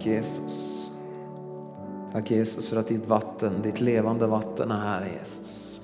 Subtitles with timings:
[0.00, 0.90] Tack Jesus.
[2.12, 5.80] Tack Jesus för att ditt vatten, ditt levande vatten är här Jesus.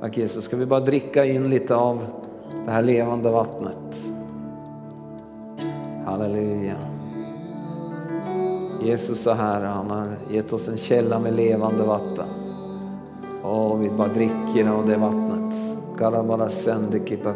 [0.00, 2.06] Tack Jesus, ska vi bara dricka in lite av
[2.64, 4.12] det här levande vattnet.
[6.06, 6.76] Halleluja.
[8.82, 12.28] Jesus är här, han har gett oss en källa med levande vatten.
[13.42, 15.54] Och vi bara dricker av det vattnet.
[15.98, 17.32] Karabala sende kipa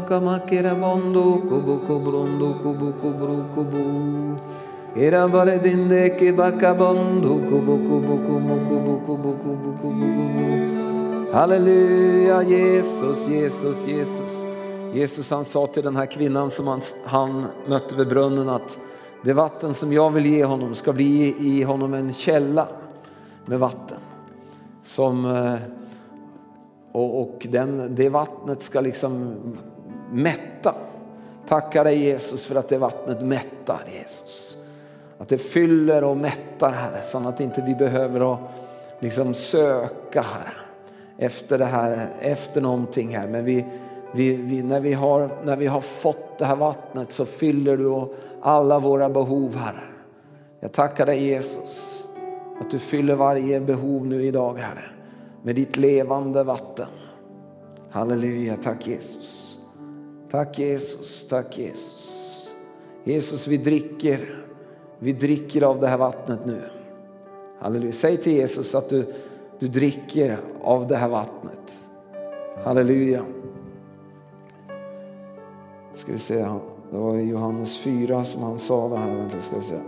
[0.00, 4.38] kapa kopo kopo bondo kubu kubrundo kubu kubru kubu.
[4.96, 10.84] Era bare dinde kiba kabondo kubu kubu kubu kubu kubu kubu kubu kubu.
[11.32, 14.44] Halleluja Jesus, Jesus, Jesus.
[14.94, 18.78] Jesus han sa till den här kvinnan som han, han mötte vid brunnen att
[19.22, 22.68] det vatten som jag vill ge honom ska bli i honom en källa
[23.46, 23.98] med vatten.
[24.82, 25.54] Som, eh,
[26.92, 29.34] och och den, det vattnet ska liksom
[30.10, 30.74] mätta.
[31.48, 34.56] Tacka dig Jesus för att det vattnet mättar Jesus.
[35.18, 38.38] Att det fyller och mättar Herre så att inte vi behöver att
[39.00, 40.52] liksom söka Herre
[41.18, 43.28] efter det här, efter någonting här.
[43.28, 43.64] Men vi,
[44.12, 48.14] vi, vi, när, vi har, när vi har fått det här vattnet så fyller du
[48.42, 49.84] alla våra behov Herre.
[50.60, 52.04] Jag tackar dig Jesus
[52.60, 54.84] att du fyller varje behov nu idag Herre
[55.42, 56.88] med ditt levande vatten.
[57.90, 59.53] Halleluja, tack Jesus.
[60.34, 62.54] Tack Jesus, tack Jesus.
[63.04, 64.44] Jesus vi dricker,
[64.98, 66.62] vi dricker av det här vattnet nu.
[67.60, 69.14] Halleluja, säg till Jesus att du,
[69.58, 71.88] du dricker av det här vattnet.
[72.64, 73.24] Halleluja.
[75.94, 76.46] Ska vi se,
[76.90, 79.16] det var i Johannes 4 som han sa det här.
[79.16, 79.78] Vänta, ska vi se.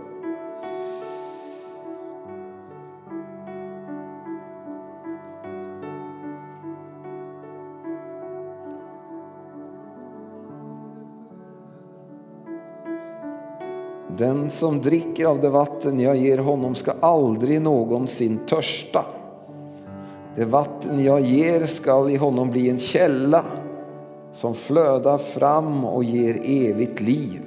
[14.17, 19.05] Den som dricker av det vatten jag ger honom ska aldrig någonsin törsta.
[20.35, 23.45] Det vatten jag ger skall i honom bli en källa
[24.31, 27.41] som flödar fram och ger evigt liv.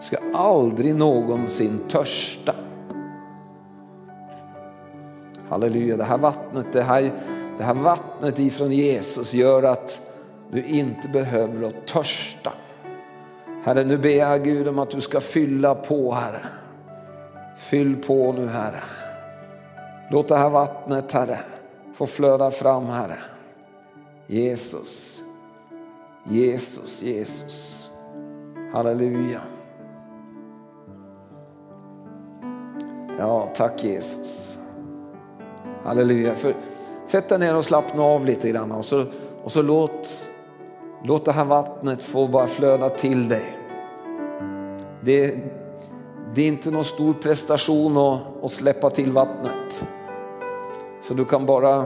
[0.00, 2.54] Ska aldrig någonsin törsta.
[5.48, 7.12] Halleluja, det här vattnet, det här,
[7.58, 10.00] det här vattnet ifrån Jesus gör att
[10.50, 12.52] du inte behöver att törsta.
[13.62, 16.46] Herre, nu ber jag Gud om att du ska fylla på, Herre.
[17.56, 18.82] Fyll på nu, Herre.
[20.10, 21.38] Låt det här vattnet, Herre,
[21.94, 23.18] få flöda fram, Herre.
[24.26, 25.22] Jesus,
[26.24, 27.90] Jesus, Jesus.
[28.72, 29.40] Halleluja.
[33.18, 34.58] Ja, tack Jesus.
[35.84, 36.34] Halleluja.
[36.34, 36.54] För,
[37.06, 39.04] sätt dig ner och slappna av lite grann och så,
[39.42, 40.27] och så låt,
[41.02, 43.58] låt det här vattnet få bara flöda till dig.
[45.00, 45.36] Det,
[46.34, 49.84] det är inte någon stor prestation att, att släppa till vattnet.
[51.02, 51.76] Så du kan bara,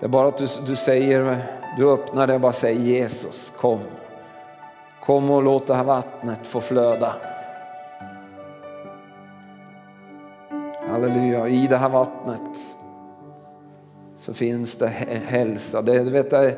[0.00, 1.46] det är bara att du, du säger,
[1.78, 3.80] du öppnar det och bara säger Jesus kom.
[5.02, 7.14] Kom och låt det här vattnet få flöda.
[10.88, 12.58] Halleluja, i det här vattnet
[14.16, 14.86] så finns det
[15.26, 15.82] hälsa.
[15.82, 16.54] Det, du vet, det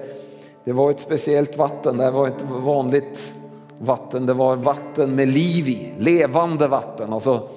[0.67, 3.35] det var ett speciellt vatten, det var inte vanligt
[3.79, 7.13] vatten, det var vatten med liv i, levande vatten.
[7.13, 7.49] Alltså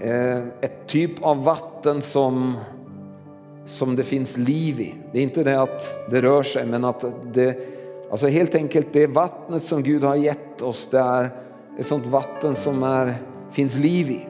[0.00, 2.54] eh, ett typ av vatten som,
[3.66, 4.94] som det finns liv i.
[5.12, 7.58] Det är inte det att det rör sig men att det,
[8.10, 11.30] alltså helt enkelt det vattnet som Gud har gett oss, det är
[11.78, 13.14] ett sånt vatten som är,
[13.50, 14.26] finns liv i.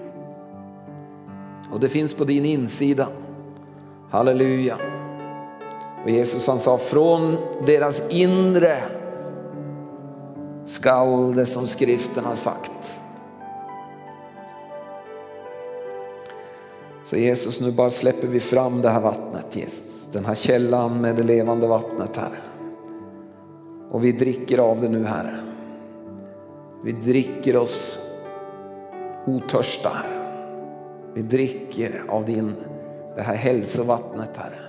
[1.73, 3.09] Och det finns på din insida.
[4.11, 4.77] Halleluja.
[6.09, 8.79] Och Jesus han sa från deras inre
[10.65, 13.01] skall det som skriften har sagt.
[17.05, 20.09] Så Jesus, nu bara släpper vi fram det här vattnet, Jesus.
[20.13, 22.43] Den här källan med det levande vattnet, här.
[23.91, 25.37] Och vi dricker av det nu, Herre.
[26.85, 27.99] Vi dricker oss
[29.27, 30.45] otörsta, Herre.
[31.15, 32.55] Vi dricker av din,
[33.17, 34.68] det här hälsovattnet, Herre.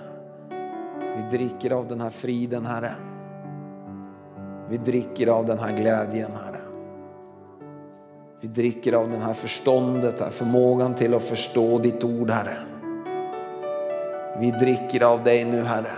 [1.16, 2.94] Vi dricker av den här friden, Herre.
[4.68, 6.60] Vi dricker av den här glädjen, Herre.
[8.40, 12.56] Vi dricker av den här förståndet, här, förmågan till att förstå ditt ord, Herre.
[14.38, 15.92] Vi dricker av dig nu, Herre.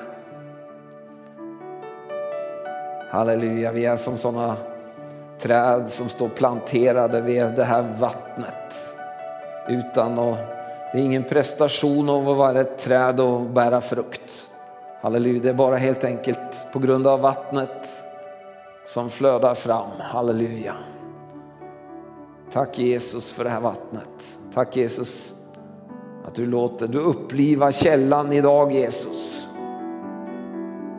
[3.11, 4.57] Halleluja, vi är som sådana
[5.39, 8.97] träd som står planterade vid det här vattnet.
[9.69, 10.39] Utan att,
[10.93, 14.49] det är ingen prestation av att vara ett träd och bära frukt.
[15.03, 18.03] Halleluja, det är bara helt enkelt på grund av vattnet
[18.87, 19.91] som flödar fram.
[20.01, 20.75] Halleluja.
[22.51, 24.39] Tack Jesus för det här vattnet.
[24.55, 25.35] Tack Jesus
[26.25, 29.49] att du låter, du upplivar källan idag Jesus.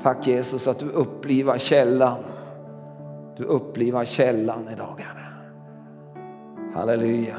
[0.02, 2.24] Tack Jesus att du upplivar källan.
[3.38, 5.28] Du upplivar källan idag Herre.
[6.76, 7.38] Halleluja.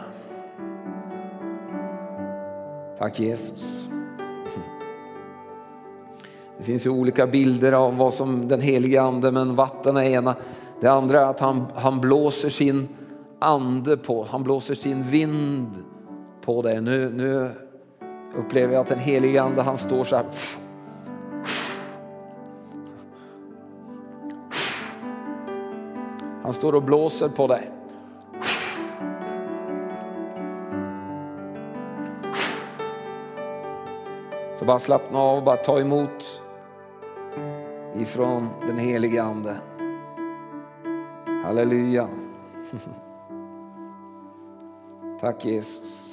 [2.98, 3.88] Tack Jesus.
[6.64, 10.34] Det finns ju olika bilder av vad som den heliga ande, men vatten är ena.
[10.80, 12.88] Det andra är att han, han blåser sin
[13.38, 15.68] ande på, han blåser sin vind
[16.44, 16.80] på dig.
[16.80, 17.50] Nu, nu
[18.36, 20.24] upplever jag att den heliga ande han står så här.
[26.42, 27.70] Han står och blåser på dig.
[34.58, 36.40] Så bara slappna av och bara ta emot
[37.94, 39.56] ifrån den helige Ande.
[41.44, 42.08] Halleluja.
[45.20, 46.04] Tack Jesus.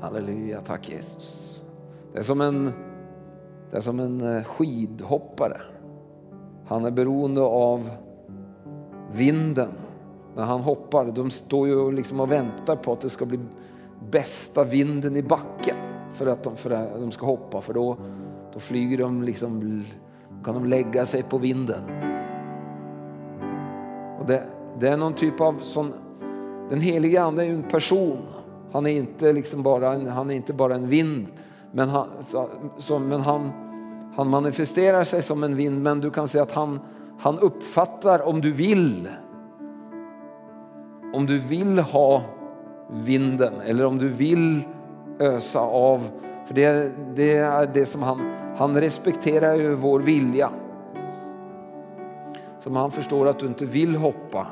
[0.00, 1.62] Halleluja, tack Jesus.
[2.12, 2.64] Det är som en,
[3.70, 5.75] det är som en eh, skidhoppare.
[6.66, 7.90] Han är beroende av
[9.12, 9.68] vinden
[10.36, 11.04] när han hoppar.
[11.04, 13.38] De står ju liksom och väntar på att det ska bli
[14.10, 15.76] bästa vinden i backen
[16.12, 17.96] för att de, för att de ska hoppa för då,
[18.52, 19.82] då flyger de liksom,
[20.44, 21.80] kan de lägga sig på vinden.
[24.20, 24.42] Och det,
[24.78, 25.92] det är någon typ av sån,
[26.70, 28.18] den helige ande är ju en person.
[28.72, 31.26] Han är inte, liksom bara, en, han är inte bara en vind,
[31.72, 32.48] men han, så,
[32.78, 33.50] så, men han,
[34.16, 36.80] han manifesterar sig som en vind, men du kan se att han,
[37.18, 39.08] han uppfattar om du vill.
[41.12, 42.22] Om du vill ha
[42.90, 44.62] vinden eller om du vill
[45.18, 46.10] ösa av.
[46.46, 50.50] För det, det är det som han, han respekterar ju vår vilja.
[52.60, 54.46] Som han förstår att du inte vill hoppa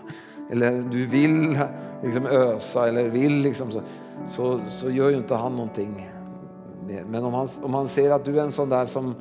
[0.50, 1.58] eller du vill
[2.02, 3.82] liksom ösa eller vill liksom så,
[4.26, 6.10] så, så gör ju inte han någonting
[6.90, 7.04] mer.
[7.04, 9.14] Men om han, om han ser att du är en sån där som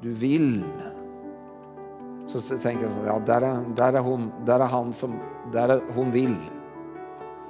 [0.00, 0.64] du vill
[2.26, 5.14] så tänker han, så, ja där är, där är hon, där är han som,
[5.52, 6.36] där är hon vill.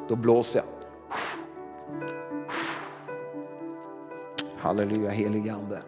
[0.09, 0.67] Då blåser jag.
[4.57, 5.83] Halleluja helige Ande.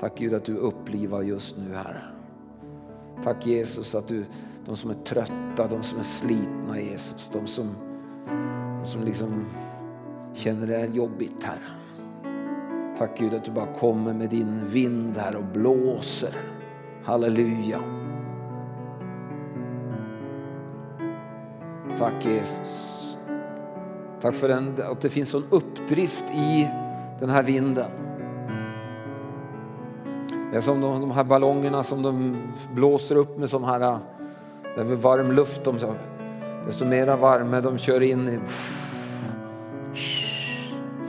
[0.00, 2.02] Tack Gud att du upplivar just nu Herre.
[3.22, 4.24] Tack Jesus att du,
[4.66, 7.70] de som är trötta, de som är slitna Jesus, de som,
[8.82, 9.46] de som liksom
[10.34, 11.82] känner det är jobbigt Herre.
[12.98, 16.36] Tack Gud att du bara kommer med din vind här och blåser.
[17.04, 17.80] Halleluja.
[21.98, 22.98] Tack Jesus.
[24.20, 26.70] Tack för den, att det finns en uppdrift i
[27.20, 27.90] den här vinden.
[30.50, 32.36] Det är som de, de här ballongerna som de
[32.74, 33.98] blåser upp med som här, eh,
[34.76, 35.64] där varm luft.
[35.64, 35.78] De,
[36.66, 38.38] desto mera värme de kör in i,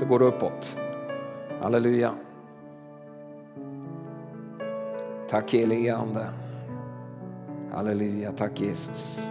[0.04, 0.78] så går det uppåt.
[1.62, 2.16] Halleluja.
[5.30, 6.30] Tack helige Ande.
[7.72, 9.30] Halleluja, tack Jesus.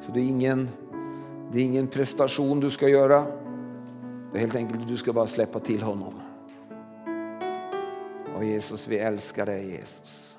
[0.00, 0.68] Så det är ingen,
[1.52, 3.26] det är ingen prestation du ska göra.
[4.32, 6.14] Det är helt enkelt du ska bara släppa till honom.
[8.36, 10.35] Och Jesus, vi älskar dig Jesus.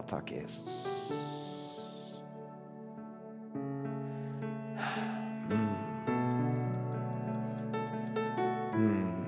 [0.00, 0.86] Ja, tack Jesus.
[5.50, 5.68] Mm.
[8.74, 9.24] Mm.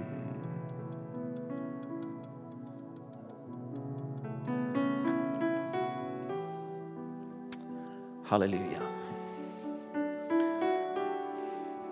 [8.25, 8.63] Halleluja.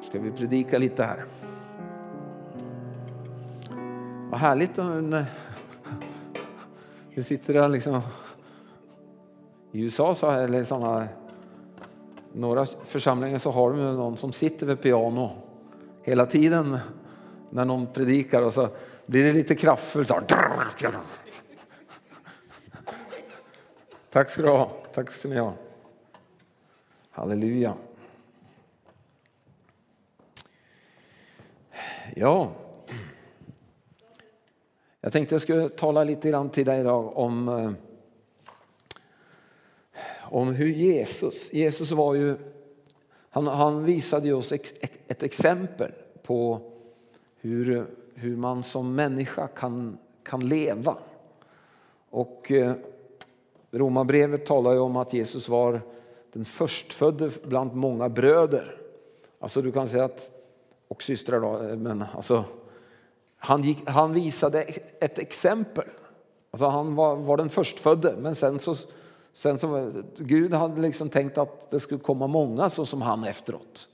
[0.01, 1.25] Ska vi predika lite här?
[4.31, 5.25] Vad härligt om
[7.15, 8.03] vi sitter där liksom
[9.73, 11.09] i USA så eller såna,
[12.33, 15.31] några församlingar så har de någon som sitter vid piano
[16.03, 16.79] hela tiden
[17.50, 18.69] när någon predikar och så
[19.07, 20.09] blir det lite kraftfullt.
[20.09, 20.21] Så
[24.11, 24.71] Tack ska du ha.
[24.93, 25.53] Tack ska ni ha.
[27.11, 27.75] Halleluja.
[32.17, 32.50] Ja,
[35.00, 37.89] jag tänkte jag skulle tala lite grann till dig idag om, eh,
[40.31, 42.37] om hur Jesus, Jesus var ju,
[43.31, 44.75] han, han visade oss ex,
[45.07, 46.61] ett exempel på
[47.41, 50.97] hur, hur man som människa kan, kan leva.
[52.11, 52.73] Och eh,
[53.71, 55.81] Romarbrevet talar ju om att Jesus var
[56.33, 58.77] den förstfödde bland många bröder.
[59.39, 60.31] Alltså du kan säga att,
[60.89, 62.45] och systrar då, eh, men alltså
[63.37, 64.63] han, gick, han visade
[65.01, 65.89] ett exempel.
[66.51, 68.75] Alltså han var, var den förstfödde, men sen så,
[69.33, 73.89] sen så Gud hade liksom tänkt att det skulle komma många så som han efteråt.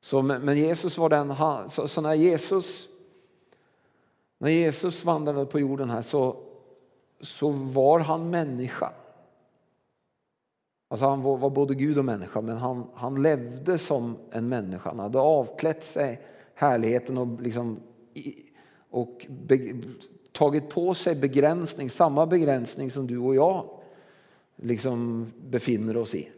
[0.00, 1.34] Så, men Jesus var den,
[1.70, 2.88] så, så när Jesus
[4.38, 6.36] när Jesus vandrade på jorden här så,
[7.20, 8.92] så var han människa.
[10.88, 14.90] Alltså han var, var, både Gud och människa, men han, han levde som en människa.
[14.90, 16.20] Han hade avklätt sig
[16.54, 17.80] härligheten och, liksom,
[18.90, 19.58] och be,
[20.32, 23.77] tagit på sig begränsning, samma begränsning som du och jag
[24.62, 26.28] liksom befinner oss i.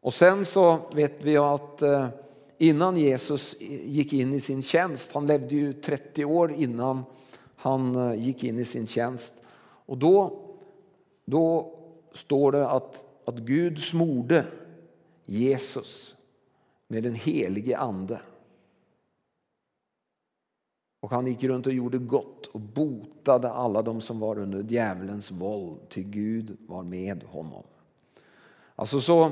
[0.00, 2.08] Och sen så vet vi att eh,
[2.58, 7.04] innan Jesus gick in i sin tjänst, han levde ju 30 år innan
[7.56, 9.34] han eh, gick in i sin tjänst.
[9.62, 10.40] Och då,
[11.24, 11.74] då
[12.12, 14.44] står det att, att Gud smorde
[15.24, 16.16] Jesus
[16.88, 18.20] med den helige ande.
[21.00, 25.30] Och han gick runt och gjorde gott och botade alla de som var under djävulens
[25.30, 27.62] våld, till Gud var med honom.
[28.76, 29.30] Alltså så,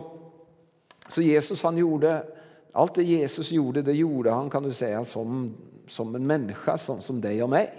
[1.08, 2.24] så Jesus han gjorde,
[2.72, 5.54] allt det Jesus gjorde, det gjorde han kan du säga som,
[5.86, 7.70] som en människa som, som dig och mig.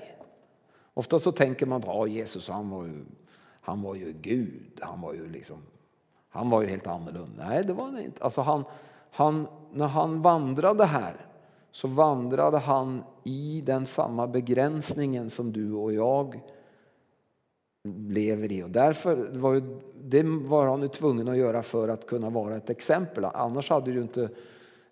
[0.93, 3.05] Ofta så tänker man på att Jesus han var, ju,
[3.61, 5.57] han var ju Gud, han var ju, liksom,
[6.29, 7.47] han var ju helt annorlunda.
[7.47, 8.23] Nej, det var han inte.
[8.23, 8.63] Alltså han,
[9.11, 11.25] han, när han vandrade här
[11.71, 16.41] så vandrade han i den samma begränsningen som du och jag
[18.07, 18.63] lever i.
[18.63, 22.57] Och därför var ju, det var han ju tvungen att göra för att kunna vara
[22.57, 23.25] ett exempel.
[23.25, 24.29] Annars hade ju inte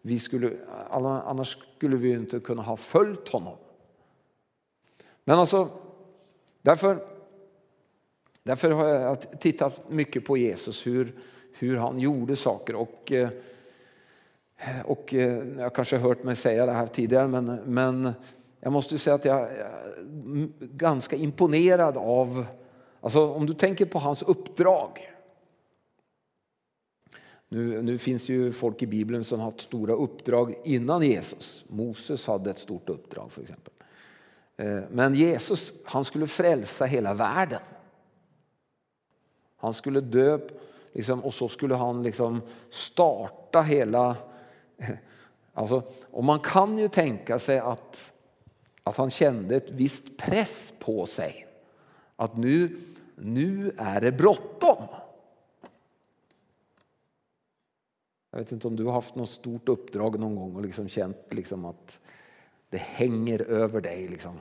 [0.02, 0.54] vi skulle,
[0.90, 3.58] annars skulle vi inte kunna ha följt honom.
[5.24, 5.70] Men alltså,
[6.62, 7.08] därför,
[8.44, 11.16] därför har jag tittat mycket på Jesus, hur,
[11.54, 12.76] hur han gjorde saker.
[12.76, 13.30] Och eh,
[14.58, 18.14] Eh, och eh, jag kanske har hört mig säga det här tidigare men, men
[18.60, 19.68] jag måste säga att jag är
[20.60, 22.46] ganska imponerad av,
[23.02, 25.14] alltså om du tänker på hans uppdrag.
[27.50, 31.66] Nu, nu finns det ju folk i Bibeln som har haft stora uppdrag innan Jesus.
[31.68, 33.74] Moses hade ett stort uppdrag för exempel.
[34.58, 37.62] Eh, men Jesus, han skulle frälsa hela världen.
[39.58, 40.40] Han skulle dö
[40.94, 44.16] liksom, och så skulle han liksom starta hela
[45.54, 48.14] Alltså, och man kan ju tänka sig att,
[48.84, 51.48] att han kände ett visst press på sig.
[52.16, 52.78] Att nu,
[53.16, 54.84] nu är det bråttom.
[58.32, 61.34] Jag vet inte om du har haft något stort uppdrag någon gång och liksom känt
[61.34, 62.00] liksom att
[62.70, 64.08] det hänger över dig.
[64.08, 64.40] Liksom.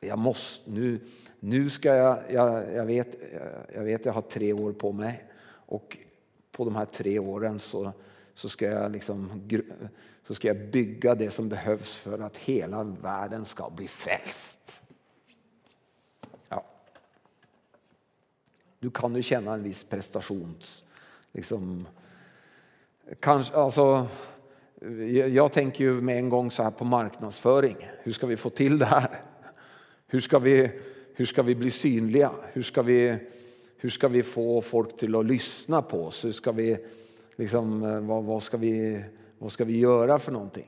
[0.00, 1.00] Jag måste, nu,
[1.40, 3.16] nu ska jag, jag, jag, vet,
[3.74, 5.96] jag vet jag har tre år på mig och
[6.52, 7.92] på de här tre åren så
[8.38, 9.48] så ska, jag liksom,
[10.22, 14.80] så ska jag bygga det som behövs för att hela världen ska bli frälst.
[16.48, 16.64] Ja.
[18.78, 20.84] Du kan ju känna en viss prestations...
[21.32, 21.88] Liksom,
[23.20, 24.06] kanske, alltså,
[25.30, 27.76] jag tänker ju med en gång så här på marknadsföring.
[28.02, 29.22] Hur ska vi få till det här?
[30.06, 30.70] Hur ska vi,
[31.14, 32.32] hur ska vi bli synliga?
[32.52, 33.16] Hur ska vi,
[33.76, 36.24] hur ska vi få folk till att lyssna på oss?
[36.24, 36.78] Hur ska vi
[37.38, 39.04] liksom, eh, vad, vad, ska vi,
[39.38, 40.66] vad ska vi göra för någonting?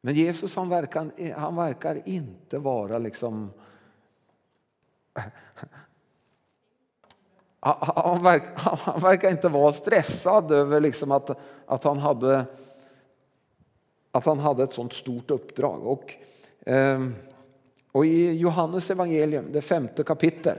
[0.00, 3.50] Men Jesus han verkar, han verkar inte vara liksom...
[7.62, 11.30] Han verkar, han verkar inte vara stressad över liksom att,
[11.66, 12.44] att, han hade,
[14.10, 15.86] att han hade ett sånt stort uppdrag.
[15.86, 16.14] Och,
[16.66, 17.14] ehm,
[17.92, 20.58] och i Johannes evangelium, det femte kapitlet,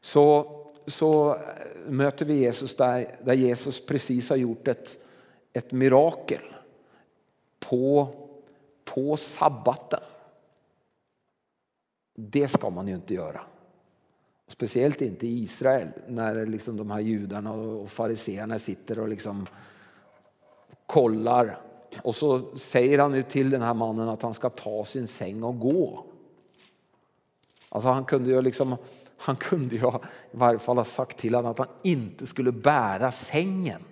[0.00, 1.40] så, så eh,
[1.86, 4.98] möter vi Jesus där, där Jesus precis har gjort ett,
[5.52, 6.42] ett mirakel
[7.58, 8.08] på,
[8.84, 10.00] på sabbaten.
[12.14, 13.40] Det ska man ju inte göra.
[14.46, 19.46] Speciellt inte i Israel när liksom de här judarna och fariseerna sitter och liksom
[20.86, 21.60] kollar.
[22.02, 25.42] Och så säger han ju till den här mannen att han ska ta sin säng
[25.42, 26.04] och gå.
[27.68, 28.76] Alltså han kunde ju liksom
[29.24, 29.90] han kunde ju i
[30.30, 33.82] varje fall ha sagt till honom att han inte skulle bära sängen.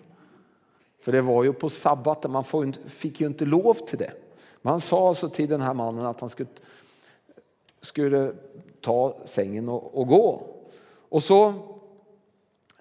[1.00, 2.44] För det var ju på sabbaten, man
[2.86, 4.12] fick ju inte lov till det.
[4.62, 6.48] Men han sa alltså till den här mannen att han skulle,
[7.80, 8.32] skulle
[8.80, 10.46] ta sängen och, och gå.
[11.08, 11.52] Och så,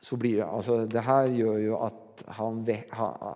[0.02, 2.68] så blir det, alltså det här gör ju att han,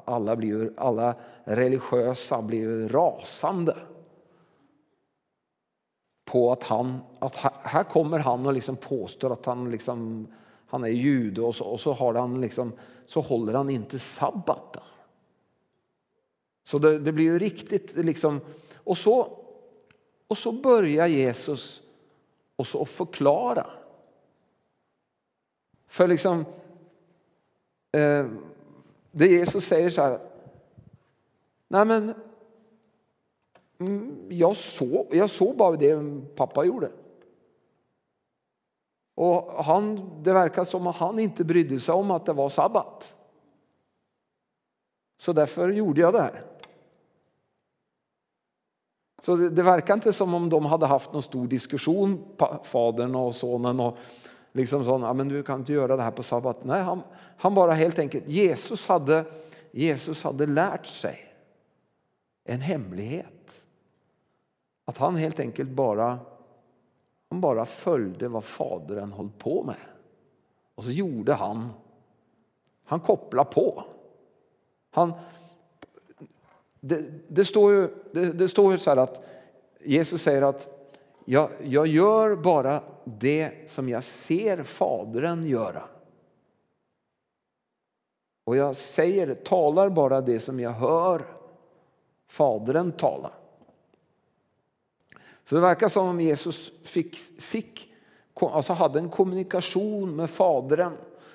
[0.06, 3.76] alla, blir, alla religiösa blir rasande
[6.34, 10.28] på att han, att här kommer han och liksom påstår att han, liksom,
[10.68, 12.74] han är jude och så, och så, har han liksom,
[13.06, 14.84] så håller han inte sabbaten.
[16.64, 18.42] Så det, det blir ju riktigt liksom,
[18.76, 19.40] och så,
[20.28, 21.82] och så börjar Jesus
[22.56, 23.70] och så förklara.
[25.88, 26.46] För liksom,
[27.92, 28.28] eh,
[29.12, 30.20] det Jesus säger så här,
[31.68, 32.14] nej men
[33.80, 36.92] Mm, jag såg, jag såg bara det pappa gjorde.
[39.16, 43.16] Och han, det verkar som att han inte brydde sig om att det var sabbat.
[45.18, 46.44] Så därför gjorde jag det här.
[49.22, 52.26] Så det, det verkar inte som om de hade haft någon stor diskussion,
[52.64, 53.80] fadern och sonen.
[53.80, 53.98] Och
[54.52, 56.64] liksom sån, ja, men du kan inte göra det här på sabbat.
[56.64, 57.02] Nej, han,
[57.38, 59.26] han bara helt enkelt, Jesus hade,
[59.72, 61.20] Jesus hade lärt sig
[62.44, 63.33] en hemlighet.
[64.86, 66.20] Att han helt enkelt bara,
[67.30, 69.76] han bara följde vad fadern höll på med.
[70.76, 71.70] Och så gjorde han,
[72.86, 73.84] han kopplade på.
[74.92, 75.14] Han,
[76.80, 79.24] det, det står ju, det, det, står ju så här att
[79.80, 80.90] Jesus säger att
[81.26, 85.84] jag, jag gör bara det som jag ser Fadern göra.
[88.44, 91.22] Och jag säger, talar bara det som jag hör
[92.28, 93.32] Fadern tala.
[95.46, 97.94] Så det verkar som om Jesus fick, fick,
[98.40, 100.94] alltså hade en kommunikation med Fadern,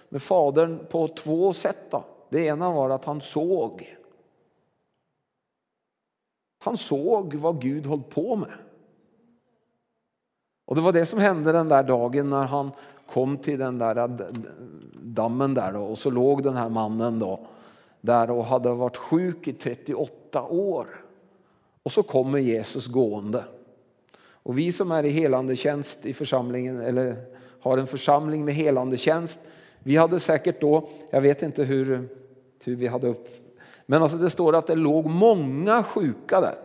[0.08, 1.90] med Fadern på två sätt.
[1.90, 2.04] Då.
[2.30, 3.96] Det ena var att han såg.
[6.58, 8.52] Han såg vad Gud höll på med.
[10.66, 12.70] Och det var det som hände den där dagen när han
[13.06, 14.08] kom till den där
[14.94, 17.40] dammen där då, och så låg den här mannen då
[18.00, 21.04] där och hade varit sjuk i 38 år.
[21.82, 23.44] Och så kommer Jesus gående.
[24.48, 27.24] Och vi som är i helande tjänst i församlingen eller
[27.60, 29.40] har en församling med helande tjänst,
[29.78, 32.08] vi hade säkert då, jag vet inte hur,
[32.64, 33.28] hur vi hade upp,
[33.86, 36.58] men alltså det står att det låg många sjuka där.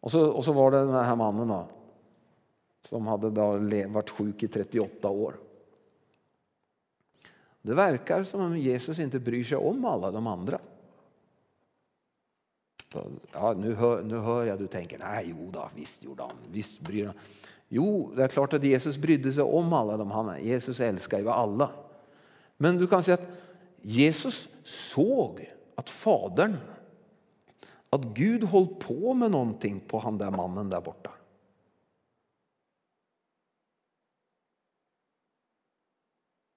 [0.00, 1.68] Och så, och så var det den här mannen då,
[2.82, 5.34] som hade då varit sjuk i 38 år.
[7.62, 10.60] Det verkar som om Jesus inte bryr sig om alla de andra.
[13.32, 16.80] Ja, nu, hör, nu hör jag du tänker, nej jo då, visst gjorde han, visst
[16.80, 17.14] bryr han.
[17.68, 21.28] Jo, det är klart att Jesus brydde sig om alla de han Jesus älskar ju
[21.28, 21.70] alla.
[22.56, 23.28] Men du kan säga att
[23.82, 26.56] Jesus såg att Fadern,
[27.90, 31.10] att Gud höll på med någonting på han där mannen där borta.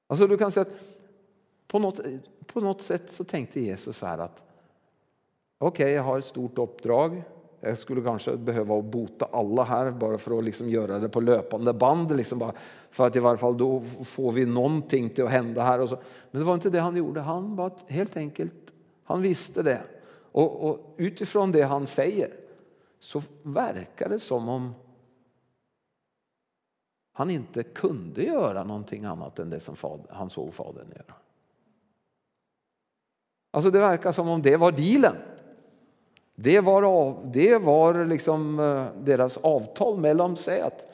[0.07, 0.81] Alltså du kan säga att
[1.67, 1.99] på något,
[2.45, 4.43] på något sätt så tänkte Jesus så här att
[5.59, 7.23] Okej, okay, jag har ett stort uppdrag.
[7.59, 11.73] Jag skulle kanske behöva bota alla här bara för att liksom göra det på löpande
[11.73, 12.17] band.
[12.17, 12.53] Liksom bara,
[12.91, 15.79] för att i varje fall då får vi någonting till att hända här.
[15.79, 15.97] Och så.
[16.31, 17.21] Men det var inte det han gjorde.
[17.21, 19.81] Han bara helt enkelt, han visste det.
[20.31, 22.29] Och, och utifrån det han säger
[22.99, 24.73] så verkar det som om
[27.13, 29.75] han inte kunde göra någonting annat än det som
[30.09, 31.15] han såg fadern göra.
[33.51, 35.15] Alltså det verkar som om det var dealen.
[36.39, 40.87] Det var, av, det var liksom eh, deras avtal mellan sig att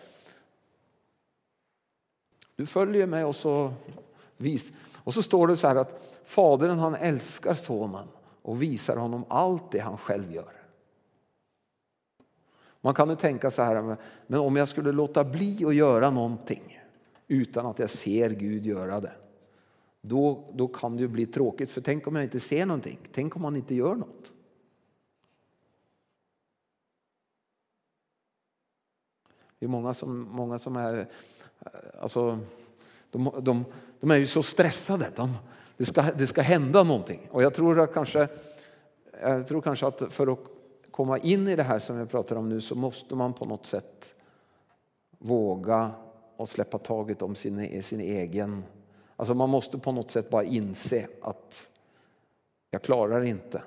[2.56, 3.73] du följer med och så
[4.38, 4.71] vis.
[4.97, 8.08] Och så står det så här att fadern han älskar sonen
[8.41, 10.53] och visar honom allt det han själv gör.
[12.82, 16.79] Man kan ju tänka så här, men om jag skulle låta bli att göra någonting
[17.27, 19.13] utan att jag ser Gud göra det.
[20.01, 22.99] Då, då kan det ju bli tråkigt, för tänk om jag inte ser någonting.
[23.12, 24.33] Tänk om man inte gör något.
[29.63, 31.69] Det är många som, många som är, eh,
[32.02, 32.39] alltså,
[33.10, 33.65] de, de,
[33.99, 35.10] de är ju så stressade.
[35.15, 35.34] De,
[35.78, 37.28] det, ska, det ska hända någonting.
[37.32, 38.28] Och jag tror, att kanske,
[39.21, 40.39] jag tror kanske att för att
[40.91, 43.65] komma in i det här som vi pratar om nu så måste man på något
[43.65, 44.15] sätt
[45.19, 45.91] våga
[46.38, 48.63] och släppa taget om sin, sin egen...
[49.15, 51.69] Alltså man måste på något sätt bara inse att
[52.69, 53.62] jag klarar inte.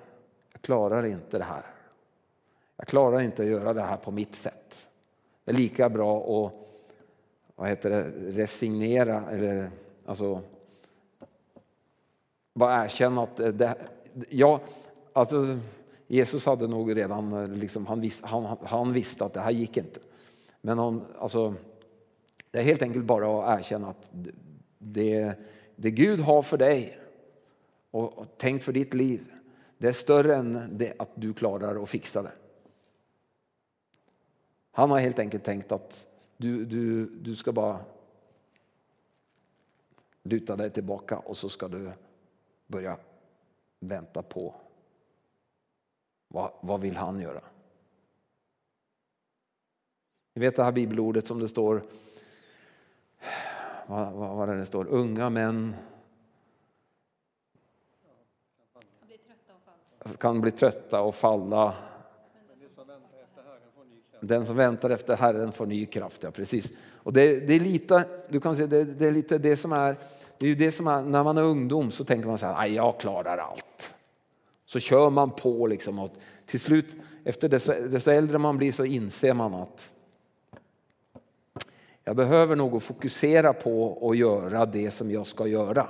[0.53, 1.67] Jag klarar inte det här.
[2.77, 4.89] Jag klarar inte att göra det här på mitt sätt.
[5.47, 6.53] Det är lika bra att
[7.57, 8.03] vad heter det,
[8.43, 9.71] resignera eller
[10.05, 10.43] alltså
[12.55, 13.75] bara erkänna att det,
[14.29, 14.61] ja,
[15.13, 15.59] alltså,
[16.07, 20.01] Jesus hade nog redan, liksom, han, vis, han, han visste att det här gick inte.
[20.61, 21.55] Men om, alltså,
[22.51, 24.11] det är helt enkelt bara att erkänna att
[24.79, 25.33] det,
[25.77, 26.99] det Gud har för dig
[27.91, 29.25] och, och tänkt för ditt liv,
[29.79, 32.33] det är större än det att du klarar att fixa det.
[34.77, 37.85] Han har helt enkelt tänkt att du, du, du ska bara
[40.23, 41.93] luta dig tillbaka och så ska du
[42.67, 42.99] börja
[43.81, 44.55] vänta på
[46.29, 47.41] vad, vad vill han göra?
[50.33, 51.83] Ni vet det här bibelordet som det står,
[53.87, 55.75] vad, vad, vad det står, unga män
[60.19, 61.75] kan bli trötta och falla.
[64.27, 66.23] Den som väntar efter Herren får ny kraft.
[66.23, 66.73] Ja, precis.
[66.95, 69.97] Och det, det är lite, du kan säga, det, det, är lite det som är,
[70.39, 72.67] det är ju det som är, när man är ungdom så tänker man så här,
[72.67, 73.95] jag klarar allt.
[74.67, 76.11] Så kör man på liksom och
[76.47, 79.93] till slut, efter desto, desto äldre man blir så inser man att
[82.05, 85.89] jag behöver nog fokusera på att göra det som jag ska göra.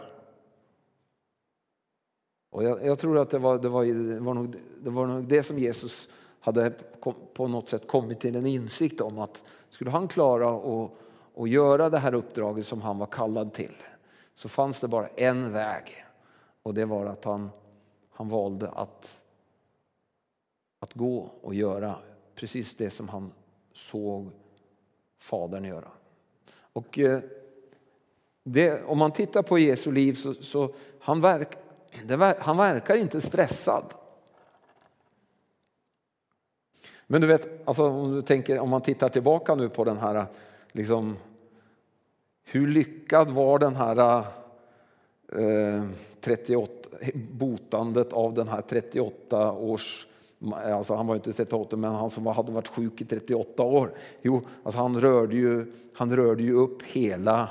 [2.50, 5.24] Och jag, jag tror att det var, det, var, det, var nog, det var nog
[5.24, 6.08] det som Jesus
[6.46, 6.70] hade
[7.34, 10.90] på något sätt kommit till en insikt om att skulle han klara att,
[11.36, 13.76] att göra det här uppdraget som han var kallad till
[14.34, 16.04] så fanns det bara en väg
[16.62, 17.50] och det var att han,
[18.10, 19.24] han valde att,
[20.80, 21.98] att gå och göra
[22.34, 23.32] precis det som han
[23.72, 24.30] såg
[25.18, 25.88] Fadern göra.
[26.72, 27.20] Och eh,
[28.42, 31.56] det, om man tittar på Jesu liv så, så han, verk,
[32.04, 33.84] det, han verkar inte stressad.
[37.06, 40.26] Men du vet, alltså, om, du tänker, om man tittar tillbaka nu på den här,
[40.72, 41.16] liksom,
[42.44, 44.24] hur lyckad var den här
[45.32, 45.84] eh,
[46.20, 50.06] 38, botandet av den här 38 års
[50.52, 53.90] Alltså han var inte 38 men han som hade varit sjuk i 38 år.
[54.22, 57.48] Jo, alltså han, rörde ju, han rörde ju upp hela,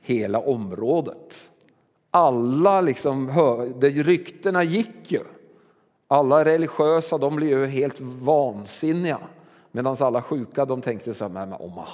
[0.00, 1.48] hela området.
[2.10, 3.32] Alla liksom,
[3.76, 5.20] det, ryktena gick ju.
[6.12, 9.18] Alla religiösa de blev ju helt vansinniga.
[9.70, 11.84] Medan alla sjuka de tänkte så här, men om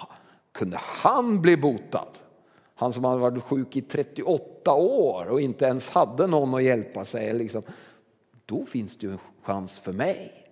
[0.52, 2.08] kunde han bli botad?
[2.74, 7.04] Han som hade varit sjuk i 38 år och inte ens hade någon att hjälpa
[7.04, 7.34] sig.
[7.34, 7.62] Liksom.
[8.46, 10.50] Då finns det ju en chans för mig.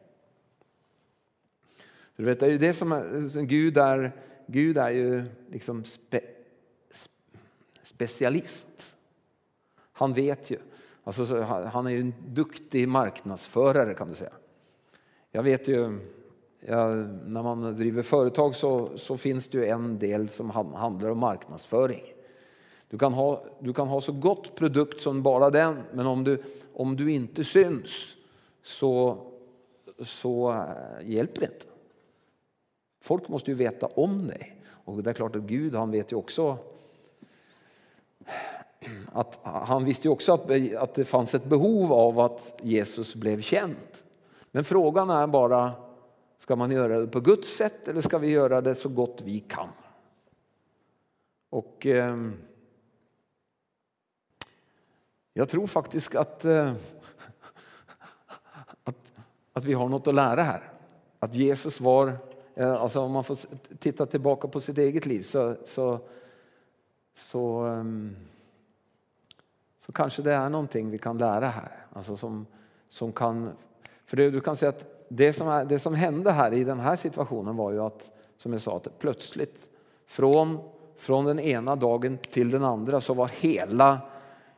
[2.16, 4.12] Du vet, det är ju det som är, Gud är,
[4.46, 6.20] Gud är ju liksom spe,
[7.82, 8.96] specialist.
[9.92, 10.58] Han vet ju.
[11.06, 14.32] Alltså, han är ju en duktig marknadsförare kan du säga.
[15.30, 15.98] Jag vet ju,
[16.60, 16.88] ja,
[17.26, 22.02] när man driver företag så, så finns det ju en del som handlar om marknadsföring.
[22.90, 26.42] Du kan, ha, du kan ha så gott produkt som bara den, men om du,
[26.74, 28.16] om du inte syns
[28.62, 29.18] så,
[29.98, 31.66] så eh, hjälper det inte.
[33.00, 34.62] Folk måste ju veta om dig.
[34.68, 36.58] Och det är klart att Gud han vet ju också
[39.12, 43.40] att han visste ju också att, att det fanns ett behov av att Jesus blev
[43.40, 43.76] känd.
[44.52, 45.72] Men frågan är bara,
[46.38, 49.40] ska man göra det på Guds sätt eller ska vi göra det så gott vi
[49.40, 49.68] kan?
[51.50, 52.16] Och eh,
[55.32, 56.66] jag tror faktiskt att, eh,
[58.84, 59.12] att,
[59.52, 60.72] att vi har något att lära här.
[61.18, 62.18] Att Jesus var,
[62.54, 63.38] eh, alltså om man får
[63.78, 66.00] titta tillbaka på sitt eget liv så, så,
[67.14, 68.16] så, ehm,
[69.86, 71.86] så kanske det är någonting vi kan lära här.
[71.92, 72.46] Alltså som,
[72.88, 73.50] som kan,
[74.06, 76.80] för det, du kan säga att det som, är, det som hände här i den
[76.80, 79.70] här situationen var ju att, som jag sa, att plötsligt
[80.06, 80.58] från,
[80.96, 84.00] från den ena dagen till den andra så var hela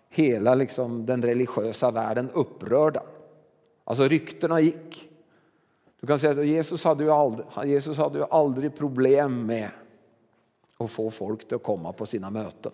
[0.09, 3.03] hela liksom den religiösa världen upprörda.
[3.85, 5.11] Alltså ryktena gick.
[6.01, 9.71] Du kan säga att Jesus hade ju aldrig, Jesus hade ju aldrig problem med
[10.79, 12.73] att få folk att komma på sina möten.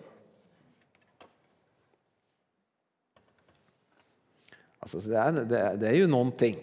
[4.85, 5.31] Alltså det, är,
[5.75, 6.57] det, är, ju någonting.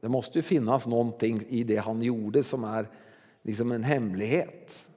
[0.00, 2.88] Det måste ju finnas någonting i det han gjorde som är
[3.42, 4.90] liksom en hemlighet.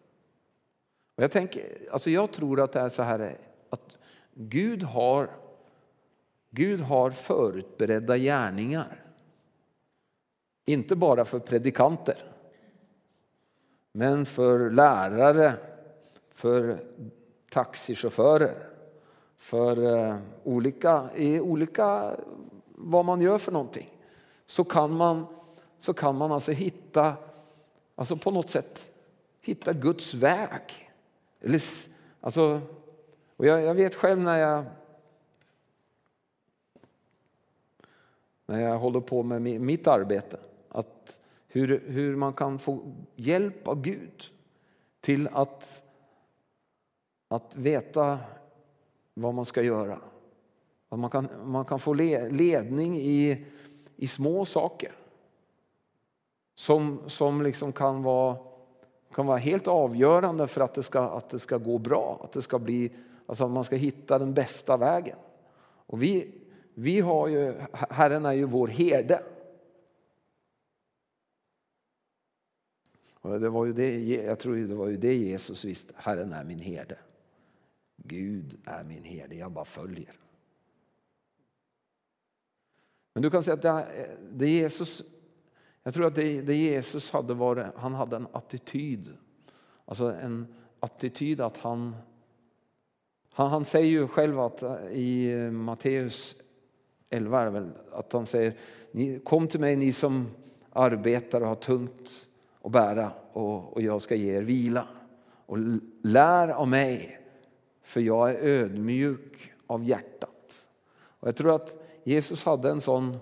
[1.15, 3.37] Och jag, tänker, alltså jag tror att det är så här
[3.69, 3.97] att
[4.33, 5.29] Gud har,
[6.49, 9.03] Gud har förutberedda gärningar.
[10.65, 12.17] Inte bara för predikanter,
[13.93, 15.53] men för lärare,
[16.31, 16.77] för
[17.49, 18.69] taxichaufförer,
[19.39, 22.15] för eh, olika, i olika,
[22.79, 23.89] vad man gör för någonting.
[24.45, 25.25] Så kan man,
[25.77, 27.13] så kan man alltså hitta,
[27.95, 28.91] alltså på något sätt
[29.41, 30.91] hitta Guds väg.
[31.41, 31.61] Eller,
[32.21, 32.61] alltså,
[33.35, 34.65] och jag, jag, vet själv när jag
[38.45, 40.39] när jag håller på med mitt arbete
[40.69, 42.79] att hur, hur man kan få
[43.15, 44.31] hjälp av Gud
[45.01, 45.83] till att,
[47.27, 48.19] att veta
[49.13, 49.99] vad man ska göra.
[50.89, 53.45] Att man, kan, man kan få ledning i,
[53.95, 54.91] i små saker.
[56.55, 58.37] Som, som liksom kan, vara,
[59.13, 62.21] kan vara helt avgörande för att det, ska, att det ska gå bra.
[62.23, 62.91] Att det ska bli,
[63.25, 65.17] alltså att man ska hitta den bästa vägen.
[65.85, 66.31] Och vi,
[66.73, 69.23] vi har ju, Herren är ju vår herde.
[73.21, 76.43] Och det var ju det, jag tror det var ju det Jesus visste, Herren är
[76.43, 76.97] min herde.
[77.97, 80.15] Gud är min herde, jag bara följer.
[83.13, 83.87] Men du kan säga att det,
[84.31, 85.03] det Jesus,
[85.83, 89.13] jag tror att det, det Jesus hade var, han hade en attityd.
[89.85, 90.47] Alltså en
[90.79, 91.95] attityd att han,
[93.31, 96.35] han, han säger ju själv att eh, i Matteus
[97.09, 98.53] 11 att han säger
[99.23, 100.27] kom till mig ni som
[100.73, 102.29] arbetar och har tungt
[102.61, 104.87] att bära och, och jag ska ge er vila.
[105.45, 105.57] Och
[106.03, 107.19] lär av mig
[107.81, 110.69] för jag är ödmjuk av hjärtat.
[110.91, 111.78] Och jag tror att
[112.09, 113.17] Jesus hade en sån,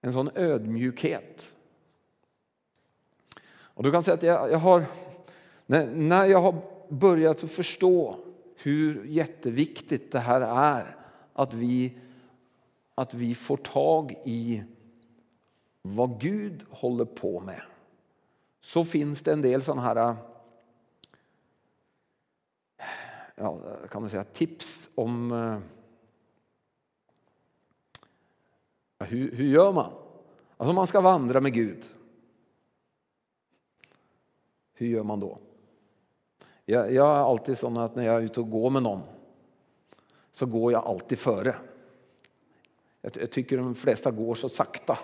[0.00, 1.54] en sån ödmjukhet.
[3.46, 4.84] Och du kan säga att jag, jag har,
[5.66, 8.18] när, när jag har börjat att förstå
[8.56, 10.96] hur jätteviktigt det här är
[11.32, 11.98] att vi,
[12.94, 14.62] att vi får tag i
[15.82, 17.62] vad Gud håller på med
[18.60, 20.16] så finns det en del sådana här
[23.34, 23.58] ja,
[23.90, 25.73] kan man säga, tips om eh,
[28.98, 29.92] ja, hur, hur gör man?
[30.56, 31.84] Alltså om man ska vandra med Gud.
[34.74, 35.38] Hur gör man då?
[36.64, 39.00] Jag, jag är alltid sån att när jag är ute och går med någon
[40.30, 41.56] så går jag alltid före.
[43.00, 44.98] Jag, jag tycker de flesta går så sakta.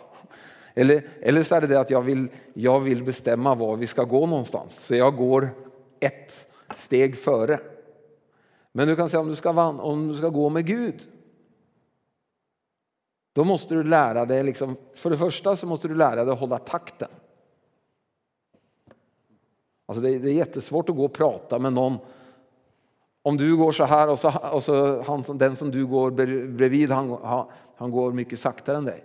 [0.75, 4.05] Eller, eller så är det det att jag vill, jag vill bestämma var vi ska
[4.05, 4.75] gå någonstans.
[4.75, 5.49] Så jag går
[6.01, 7.61] ett steg före.
[8.73, 11.07] Men du kan säga om du ska, om du ska gå med Gud.
[13.33, 16.41] Då måste du lära dig, liksom, för det första så måste du lära dig att
[16.41, 17.09] hålla takten.
[19.87, 21.99] Alltså det, det är jättesvårt att gå och prata med någon
[23.23, 26.91] om du går så här och, så, och så han, den som du går bredvid
[26.91, 29.05] han, han, han går mycket saktare än dig.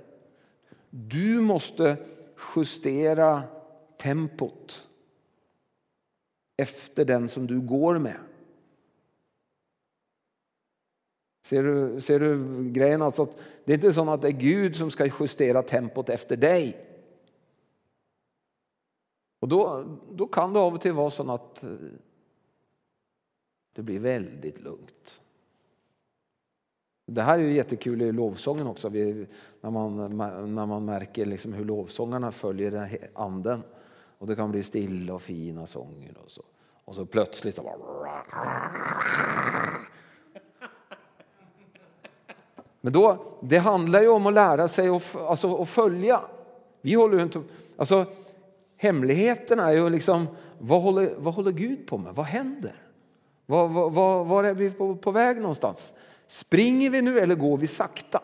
[0.89, 1.97] Du måste
[2.55, 3.43] justera
[4.01, 4.87] tempot
[6.57, 8.17] efter den som du går med.
[11.45, 13.01] Ser du, ser du grejen?
[13.01, 16.37] Alltså att det är inte så att det är Gud som ska justera tempot efter
[16.37, 16.77] dig.
[19.39, 21.69] Och då, då kan det av och till vara så att eh,
[23.73, 25.21] det blir väldigt lugnt.
[27.05, 29.97] Det här är ju jättekul i lovsången också, när man,
[30.55, 33.63] när man märker liksom hur lovsångarna följer anden.
[34.17, 36.43] Och det kan bli stilla och fina sånger och så.
[36.85, 38.25] Och så plötsligt så bara...
[42.85, 46.21] Men då, det handlar ju om att lära sig att, alltså, att följa.
[46.81, 47.41] Vi håller inte...
[47.77, 48.05] Alltså,
[48.77, 50.27] hemligheten är ju liksom,
[50.59, 52.15] vad håller, vad håller Gud på med?
[52.15, 52.75] Vad händer?
[53.45, 55.93] Var, var, var är vi på, på väg någonstans?
[56.27, 58.21] Springer vi nu eller går vi sakta?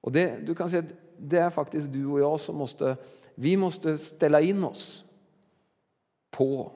[0.00, 2.96] Och det, du kan säga att det är faktiskt du och jag som måste,
[3.34, 5.04] vi måste ställa in oss
[6.30, 6.72] på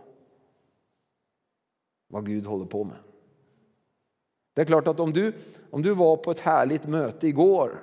[2.08, 2.96] vad Gud håller på med.
[4.56, 5.32] Det är klart att om du,
[5.70, 7.82] om du var på ett härligt möte igår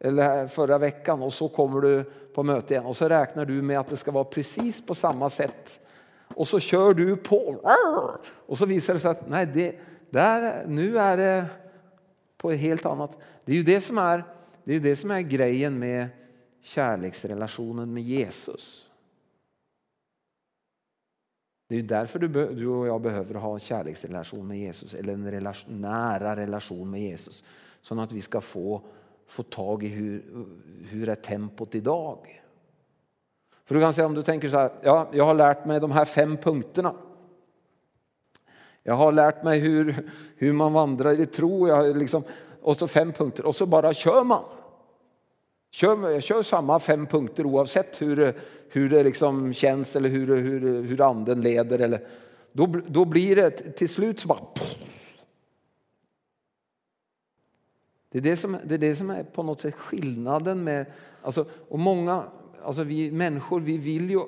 [0.00, 3.80] eller förra veckan och så kommer du på möte igen och så räknar du med
[3.80, 5.80] att det ska vara precis på samma sätt
[6.34, 7.60] och så kör du på
[8.46, 9.74] och så visar det sig att nej, det,
[10.10, 11.44] där, nu är det
[12.36, 13.18] på ett helt annat...
[13.44, 14.24] Det är ju det som är,
[14.64, 16.06] det är, det som är grejen med
[16.62, 18.90] kärleksrelationen med Jesus.
[21.68, 25.30] Det är därför du, du och jag behöver ha en kärleksrelation med Jesus eller en
[25.30, 27.44] relation, nära relation med Jesus.
[27.80, 28.82] Så att vi ska få,
[29.26, 30.24] få tag i hur,
[30.88, 32.42] hur är tempot idag.
[33.64, 35.90] För du kan säga om du tänker så här, ja, jag har lärt mig de
[35.90, 36.94] här fem punkterna.
[38.82, 41.68] Jag har lärt mig hur, hur man vandrar i tro.
[41.68, 42.22] Jag liksom,
[42.62, 44.44] och så fem punkter och så bara kör man.
[45.70, 48.34] Kör, jag kör samma fem punkter oavsett hur,
[48.68, 51.78] hur det liksom känns eller hur, hur, hur anden leder.
[51.78, 52.06] Eller,
[52.52, 54.40] då, då blir det till slut så bara...
[58.10, 60.86] Det är det, som, det är det som är på något sätt skillnaden med...
[61.22, 62.24] Alltså, och många,
[62.62, 64.20] alltså vi människor, vi vill ju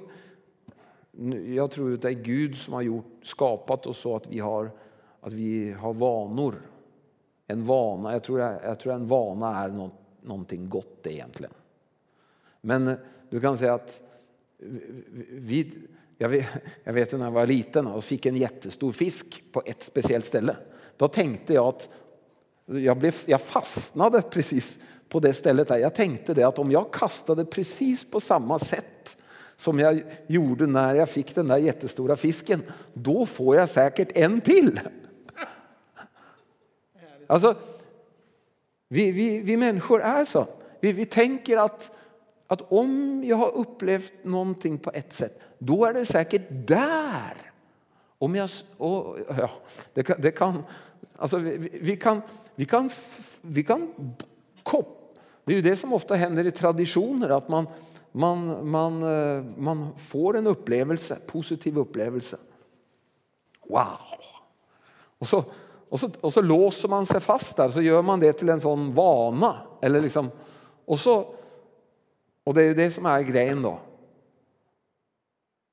[1.54, 4.70] jag tror att det är Gud som har gjort, skapat oss så att vi har,
[5.20, 6.54] att vi har vanor.
[7.46, 11.52] En vana, jag tror, jag tror en vana är något, någonting gott egentligen.
[12.60, 12.96] Men
[13.30, 14.02] du kan säga att
[15.30, 15.72] vi,
[16.18, 16.46] jag, vet,
[16.84, 20.56] jag vet när jag var liten och fick en jättestor fisk på ett speciellt ställe.
[20.96, 21.90] Då tänkte jag att
[22.66, 24.78] jag, blev, jag fastnade precis
[25.08, 25.78] på det stället där.
[25.78, 29.16] Jag tänkte det att om jag kastade precis på samma sätt
[29.56, 34.40] som jag gjorde när jag fick den där jättestora fisken, då får jag säkert en
[34.40, 34.80] till.
[37.26, 37.56] Alltså,
[38.92, 40.46] vi, vi, vi människor är så.
[40.80, 41.92] Vi, vi tänker att,
[42.46, 47.52] att om jag har upplevt någonting på ett sätt, då är det säkert där.
[48.18, 49.50] Om jag, och, ja,
[49.94, 50.64] det, kan, det kan,
[51.16, 52.22] alltså vi, vi, kan,
[52.54, 52.90] vi kan,
[53.40, 53.94] vi kan
[54.62, 57.66] kop, Det är ju det som ofta händer i traditioner, att man,
[58.12, 62.36] man, man, eh, man får en upplevelse, positiv upplevelse.
[63.66, 63.98] Wow!
[65.18, 65.44] Och så,
[65.90, 68.60] och så, och så låser man sig fast där, så gör man det till en
[68.60, 69.56] sån vana.
[69.82, 70.30] Eller liksom,
[70.84, 71.26] och, så,
[72.44, 73.78] och det är ju det som är grejen då.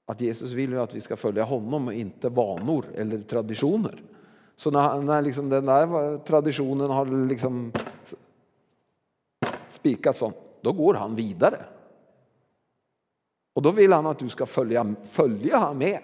[0.06, 4.04] Att Jesus vill ju att vi ska följa honom och inte vanor eller traditioner.
[4.56, 7.72] Så när, när liksom den där traditionen har liksom
[9.68, 11.66] spikats om, då går han vidare.
[13.54, 16.00] Och då vill han att du ska följa, följa med.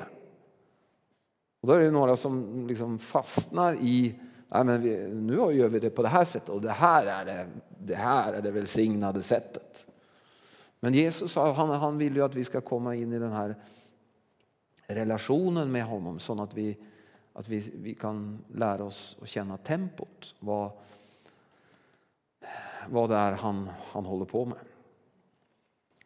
[1.64, 4.16] Och då är det några som liksom fastnar i
[4.48, 7.26] Nej, men vi, nu gör vi det på det här sättet och det här är
[7.26, 7.48] det,
[7.80, 9.88] det, här är det välsignade sättet.
[10.80, 13.56] Men Jesus han, han vill ju att vi ska komma in i den här
[14.88, 16.78] relationen med honom så att vi,
[17.34, 20.36] att vi, vi kan lära oss att känna tempot.
[20.40, 20.72] Vad,
[22.90, 24.58] vad det är han, han håller på med.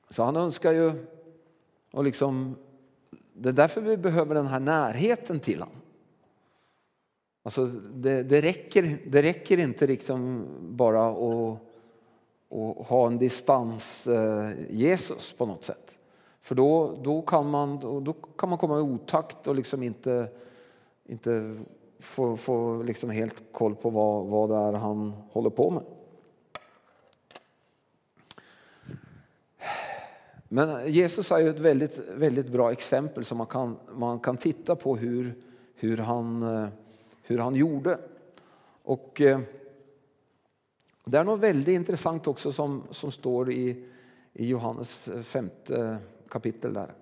[0.10, 1.06] Så han önskar ju
[1.92, 2.56] och liksom
[3.38, 5.76] det är därför vi behöver den här närheten till honom.
[7.44, 11.60] Alltså det, det, räcker, det räcker inte liksom bara att,
[12.52, 16.00] att ha en distans eh, Jesus på något sätt.
[16.42, 20.28] För då, då, kan man, då kan man komma i otakt och liksom inte,
[21.06, 21.58] inte
[22.00, 25.84] få, få liksom helt koll på vad, vad det är han håller på med.
[30.50, 34.76] Men Jesus är ju ett väldigt, väldigt bra exempel som man kan, man kan titta
[34.76, 35.36] på hur,
[35.76, 36.68] hur, han, eh,
[37.22, 38.00] hur han gjorde.
[38.84, 39.40] Och eh,
[41.06, 43.86] det är något väldigt intressant också som, som står i,
[44.34, 45.98] i Johannes femte
[46.30, 46.74] kapitel.
[46.74, 46.94] där.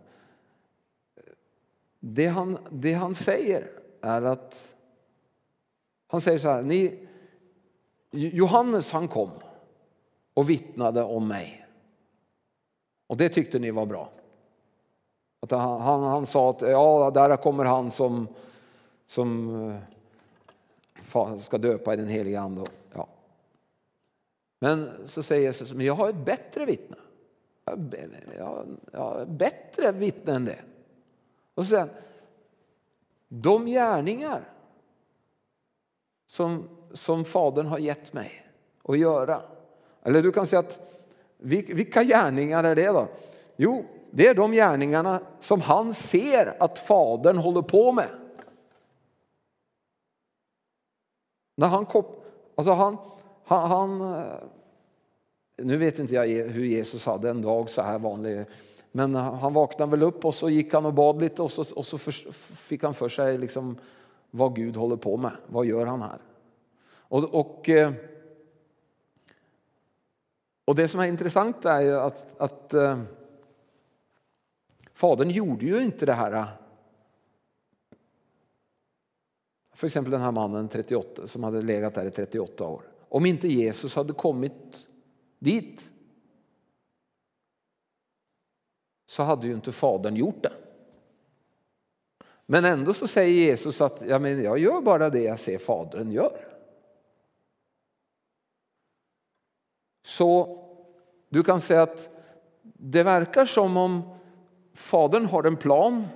[2.00, 3.68] Det han, det han säger
[4.02, 4.76] är att
[6.08, 7.08] han säger så här, ni,
[8.12, 9.30] Johannes han kom
[10.34, 11.65] och vittnade om mig.
[13.08, 14.12] Och det tyckte ni var bra.
[15.40, 18.28] Att han, han, han sa att ja, där kommer han som,
[19.06, 19.60] som
[21.14, 22.64] eh, ska döpa i den heliga ande.
[22.94, 23.08] Ja.
[24.60, 26.98] Men så säger Jesus, men jag har ett bättre vittne.
[27.66, 30.60] Jag, jag, bättre vittne än det.
[31.54, 31.96] Och så säger han,
[33.28, 34.44] de gärningar
[36.28, 38.48] som, som Fadern har gett mig
[38.84, 39.42] att göra.
[40.04, 40.80] Eller du kan säga att
[41.46, 43.08] vilka gärningar är det då?
[43.56, 48.10] Jo, det är de gärningarna som han ser att fadern håller på med.
[51.56, 51.86] När han,
[52.56, 52.98] alltså han,
[53.46, 54.24] han, han, eh,
[55.58, 58.46] nu vet inte jag hur Jesus hade en dag så här vanlig,
[58.92, 61.86] men han vaknade väl upp och så gick han och bad lite och så, och
[61.86, 63.78] så fick han för sig liksom
[64.32, 65.32] vad Gud håller på med.
[65.48, 66.18] Vad gör han här?
[67.08, 67.92] Och, och eh,
[70.66, 73.02] och det som är intressant är ju att, att eh,
[74.94, 76.32] fadern gjorde ju inte det här.
[76.32, 76.48] Eh,
[79.74, 82.82] för exempel den här mannen 38 som hade legat där i 38 år.
[83.10, 84.88] Om inte Jesus hade kommit
[85.40, 85.92] dit
[89.08, 90.54] så hade ju inte fadern gjort det.
[92.46, 96.12] Men ändå så säger Jesus att ja, men jag gör bara det jag ser fadern
[96.12, 96.55] gör.
[100.06, 100.58] Så
[101.30, 102.10] du kan säga att
[102.64, 104.02] det verkar som om
[104.74, 106.08] Fadern har en plan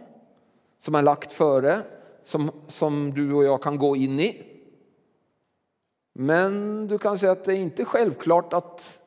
[0.78, 1.82] som är lagt före,
[2.24, 4.46] som, som du och jag kan gå in i.
[6.14, 9.00] Men du kan säga att det är inte självklart att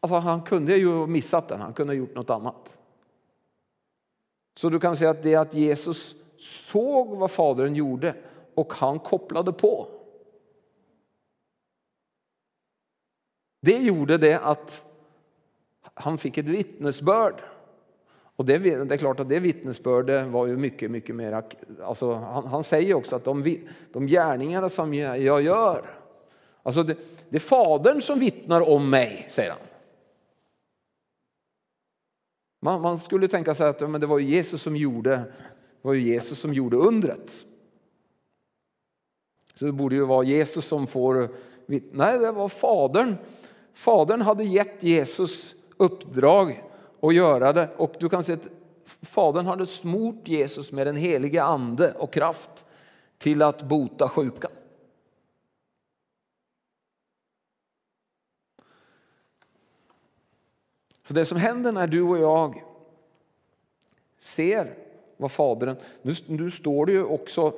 [0.00, 2.78] Alltså han kunde ju ha missat den, han kunde ha gjort något annat.
[4.56, 8.14] Så du kan säga att det är att Jesus såg vad Fadern gjorde
[8.54, 9.95] och han kopplade på.
[13.60, 14.84] Det gjorde det att
[15.94, 17.42] han fick ett vittnesbörd.
[18.36, 21.42] Och det, det, är klart att det vittnesbördet var ju mycket, mycket mer...
[21.82, 23.58] Alltså, han, han säger också att de,
[23.92, 25.80] de gärningarna som jag, jag gör,
[26.62, 26.96] alltså det,
[27.28, 29.60] det är Fadern som vittnar om mig, säger han.
[32.60, 35.22] Man, man skulle tänka sig att men det var Jesus som gjorde,
[35.82, 37.44] var ju Jesus som gjorde undret.
[39.54, 41.30] Så det borde ju vara Jesus som får
[41.92, 43.16] Nej, det var Fadern.
[43.76, 46.62] Fadern hade gett Jesus uppdrag
[47.00, 48.48] att göra det och du kan se att
[49.02, 52.66] Fadern hade smort Jesus med den helige ande och kraft
[53.18, 54.48] till att bota sjuka.
[61.02, 62.62] Så det som händer när du och jag
[64.18, 64.78] ser
[65.16, 65.76] vad Fadern...
[66.02, 67.52] Nu, nu står det ju också...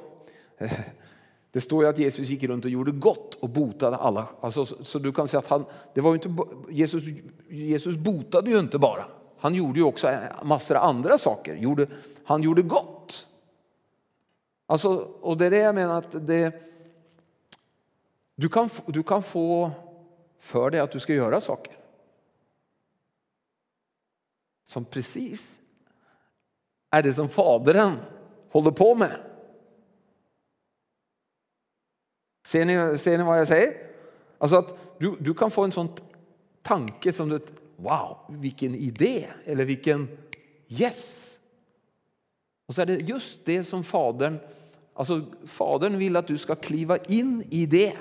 [1.58, 4.28] Det står ju att Jesus gick runt och gjorde gott och botade alla.
[4.40, 6.36] Alltså, så, så du kan säga att han, det var inte,
[6.70, 7.02] Jesus,
[7.48, 9.06] Jesus botade ju inte bara.
[9.38, 11.54] Han gjorde ju också massor av andra saker.
[11.54, 11.86] Gjorde,
[12.24, 13.26] han gjorde gott.
[14.66, 16.62] Alltså, och det är det jag menar att det,
[18.34, 19.70] du, kan, du kan få
[20.38, 21.76] för dig att du ska göra saker.
[24.64, 25.58] Som precis
[26.90, 27.96] är det som Fadern
[28.50, 29.27] håller på med.
[32.48, 33.74] Ser ni, ser ni vad jag säger?
[34.38, 35.88] Alltså att du, du kan få en sån
[36.62, 37.40] tanke som du,
[37.76, 40.08] wow, vilken idé eller vilken
[40.68, 41.38] yes.
[42.66, 44.38] Och så är det just det som Fadern,
[44.94, 47.92] alltså Fadern vill att du ska kliva in i det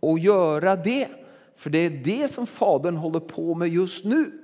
[0.00, 1.08] och göra det.
[1.56, 4.39] För det är det som Fadern håller på med just nu.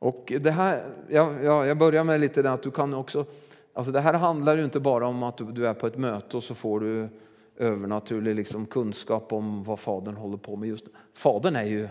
[0.00, 3.24] Och det här, jag, jag börjar med lite att du kan också,
[3.72, 6.44] alltså det här handlar ju inte bara om att du är på ett möte och
[6.44, 7.08] så får du
[7.56, 10.84] övernaturlig liksom kunskap om vad Fadern håller på med just
[11.14, 11.88] Fadern är ju,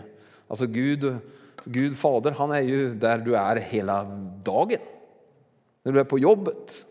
[0.48, 1.16] alltså Gud,
[1.64, 4.04] Gud Fader, han är ju där du är hela
[4.44, 4.78] dagen.
[5.82, 6.86] När du är på jobbet.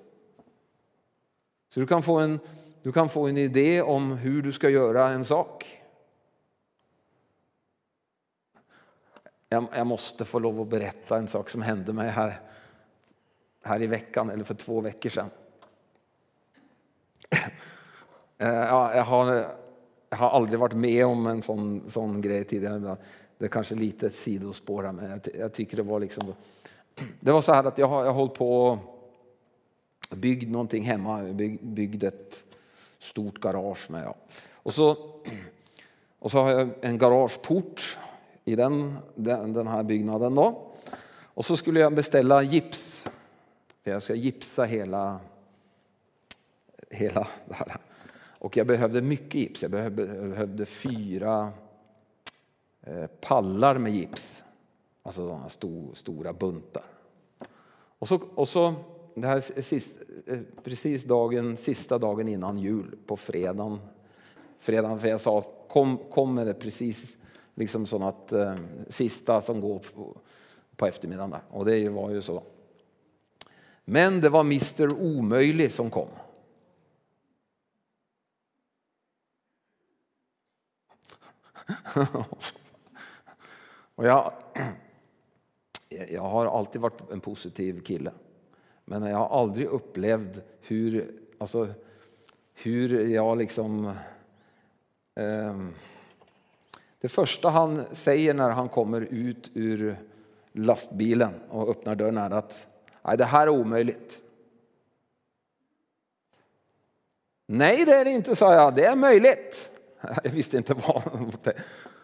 [1.74, 2.40] Så du kan få en,
[2.84, 5.79] du kan få en idé om hur du ska göra en sak.
[9.52, 12.40] Jag, jag, måste få lov att berätta en sak som hände mig här,
[13.64, 15.30] här i veckan, eller för två veckor sedan.
[18.42, 19.34] Eh, ja, jag, har,
[20.10, 22.98] jag har aldrig varit med om en sån, sån grej tidigare.
[23.38, 26.34] Det är kanske lite ett sidospår, men jag, jag, tycker det var liksom...
[27.20, 28.80] Det var så här att jag har, jag hållit på
[30.12, 31.24] och byggt någonting hemma.
[31.24, 32.44] Bygg, byggt ett
[33.00, 34.04] stort garage med.
[34.06, 34.16] Ja.
[34.54, 34.92] Och, så,
[36.20, 37.98] och så har jag en garageport
[38.50, 40.36] i den, den, den här byggnaden.
[40.36, 40.72] Då.
[41.24, 43.04] Och så skulle jag beställa gips.
[43.84, 45.20] För jag ska gipsa hela,
[46.90, 47.78] hela det här.
[48.40, 49.62] Och jag behövde mycket gips.
[49.62, 51.52] Jag behövde, behövde fyra
[52.82, 54.44] eh, pallar med gips.
[55.04, 56.84] Alltså sådana stor, stora buntar.
[58.00, 58.74] Och så, och så
[59.16, 59.92] det här sist,
[60.28, 63.80] eh, precis dagen, sista dagen innan jul, på fredagen.
[64.60, 67.18] fredagen för jag sa, kom, kom med det precis
[67.60, 68.56] liksom sån att eh,
[68.90, 70.18] sista som går på,
[70.76, 71.30] på eftermiddagen.
[71.30, 71.42] Där.
[71.50, 72.44] Och det var ju så.
[73.86, 76.08] Men det var Mr Omöjlig som kom.
[83.96, 84.34] och jag,
[86.10, 88.12] jag har alltid varit en positiv kille.
[88.86, 91.74] Men jag har aldrig upplevt hur, alltså,
[92.54, 93.86] hur jag liksom
[95.16, 95.56] eh,
[97.02, 99.98] det första han säger när han kommer ut ur
[100.52, 102.68] lastbilen och öppnar dörren är att
[103.02, 104.22] Nej, det här är omöjligt.
[107.46, 108.76] Nej, det är det inte, sa jag.
[108.76, 109.72] Det är möjligt.
[110.24, 111.04] Jag visste inte vad.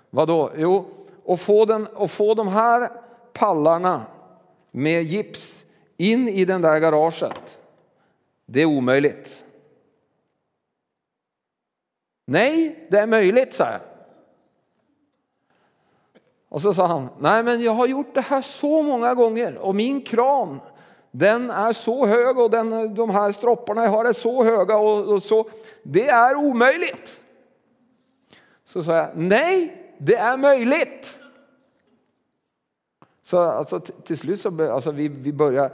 [0.10, 0.52] Vadå?
[0.58, 0.86] Jo,
[1.28, 2.92] att få, den, att få de här
[3.34, 4.06] pallarna
[4.72, 5.66] med gips
[5.98, 7.60] in i den där garaget,
[8.46, 9.46] det är omöjligt.
[12.26, 13.82] Nej, det är möjligt, sa jag.
[16.56, 19.76] Och så sa han, nej men jag har gjort det här så många gånger och
[19.76, 20.60] min kran
[21.12, 25.14] den är så hög och den, de här stropparna jag har är så höga och,
[25.14, 25.50] och så.
[25.84, 27.22] Det är omöjligt.
[28.66, 31.20] Så sa jag, nej det är möjligt.
[33.22, 35.72] Så alltså, till slut så alltså, vi, vi börjar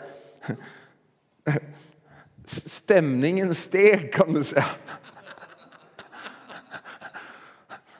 [2.45, 4.65] stämningen steg kan du säga.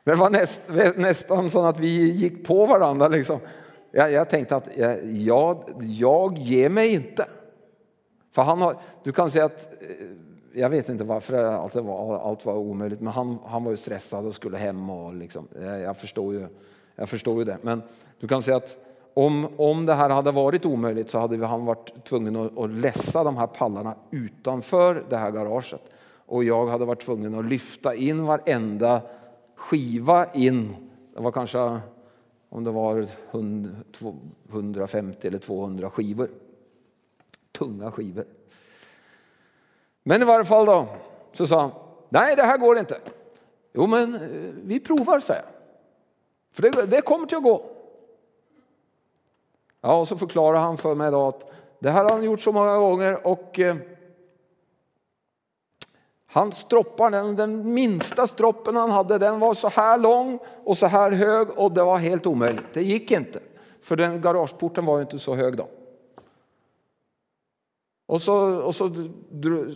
[0.03, 0.61] Det var näst,
[0.95, 3.07] nästan så att vi gick på varandra.
[3.07, 3.39] Liksom.
[3.91, 7.25] Jag, jag tänkte att eh, jag, jag ger mig inte.
[8.31, 9.87] För han har, du kan säga att, eh,
[10.53, 14.25] jag vet inte varför allt var, allt var omöjligt, men han, han var ju stressad
[14.25, 14.89] och skulle hem.
[14.89, 16.47] Och liksom, eh, jag, förstår ju,
[16.95, 17.57] jag förstår ju det.
[17.61, 17.81] Men
[18.19, 18.77] du kan säga att
[19.13, 23.23] om, om det här hade varit omöjligt så hade han varit tvungen att, att lässa
[23.23, 25.81] de här pallarna utanför det här garaget.
[26.25, 29.01] Och jag hade varit tvungen att lyfta in varenda
[29.61, 30.75] skiva in,
[31.13, 31.79] det var kanske
[32.49, 33.07] om det var
[34.49, 36.29] 150 eller 200 skivor
[37.51, 38.25] Tunga skivor.
[40.03, 40.85] Men i varje fall då,
[41.33, 41.71] så sa han,
[42.09, 42.99] nej det här går inte.
[43.73, 45.51] Jo men eh, vi provar, säger jag.
[46.53, 47.65] För det, det kommer till att gå.
[49.81, 52.51] Ja, och så förklarar han för mig då att det här har han gjort så
[52.51, 53.75] många gånger och eh,
[56.33, 60.87] han stroppar, den, den minsta stroppen han hade, den var så här lång och så
[60.87, 62.73] här hög och det var helt omöjligt.
[62.73, 63.39] Det gick inte,
[63.81, 65.67] för den garageporten var ju inte så hög då.
[68.05, 69.09] Och så, och så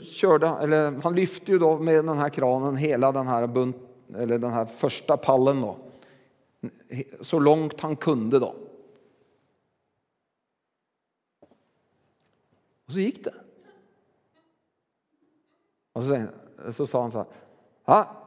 [0.04, 3.78] körde eller han lyfte ju då med den här kranen hela den här, bunt,
[4.16, 5.78] eller den här första pallen då.
[7.22, 8.56] Så långt han kunde då.
[12.86, 13.34] Och så gick det.
[15.94, 17.28] Och så, säger han så sa han så här.
[17.86, 18.26] Ha?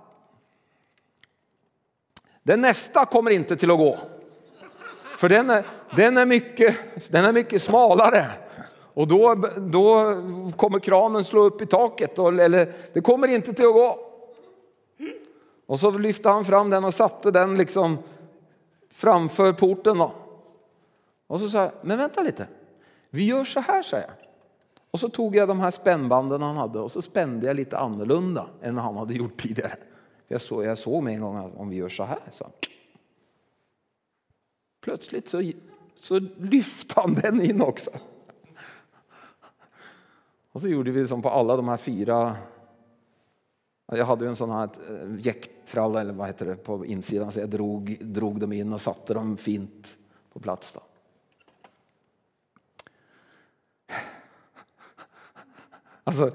[2.48, 3.98] den nästa kommer inte till att gå.
[5.16, 5.66] För den är,
[5.96, 6.76] den är, mycket,
[7.10, 8.26] den är mycket smalare.
[8.94, 10.14] Och då, då
[10.56, 12.18] kommer kranen slå upp i taket.
[12.18, 13.98] Eller det kommer inte till att gå.
[15.66, 17.98] Och så lyfte han fram den och satte den liksom
[18.90, 19.98] framför porten.
[19.98, 20.12] Då.
[21.26, 22.46] Och så sa jag, men vänta lite.
[23.10, 24.27] Vi gör så här, säger jag.
[24.90, 28.46] Och så tog jag de här spännbanden han hade och så spände jag lite annorlunda
[28.62, 29.76] än han hade gjort tidigare.
[30.28, 32.18] Jag såg, jag såg med en gång att om vi gör så här.
[32.32, 32.50] Så.
[34.80, 35.52] Plötsligt så,
[35.94, 37.90] så lyfte han den in också.
[40.52, 42.36] Och så gjorde vi som på alla de här fyra.
[43.86, 47.50] Jag hade en sån här eh, jäktrall eller vad heter det på insidan så jag
[47.50, 49.96] drog, drog dem in och satte dem fint
[50.32, 50.72] på plats.
[50.72, 50.80] Då.
[56.08, 56.30] Alltså,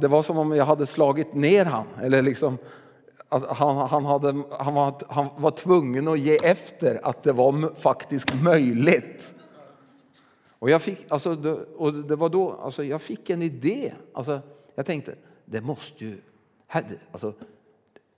[0.00, 1.86] det var som om jag hade slagit ner han.
[2.02, 2.58] Eller liksom,
[3.28, 8.42] han, han, hade, han, var, han var tvungen att ge efter att det var faktiskt
[8.42, 9.34] möjligt.
[10.58, 13.92] Och jag fick, alltså, det, och det var då, alltså, jag fick en idé.
[14.12, 14.40] Alltså,
[14.74, 15.14] jag tänkte,
[15.44, 16.20] det måste ju,
[17.12, 17.32] alltså,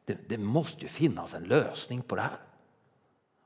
[0.04, 2.38] det, det måste ju finnas en lösning på det här.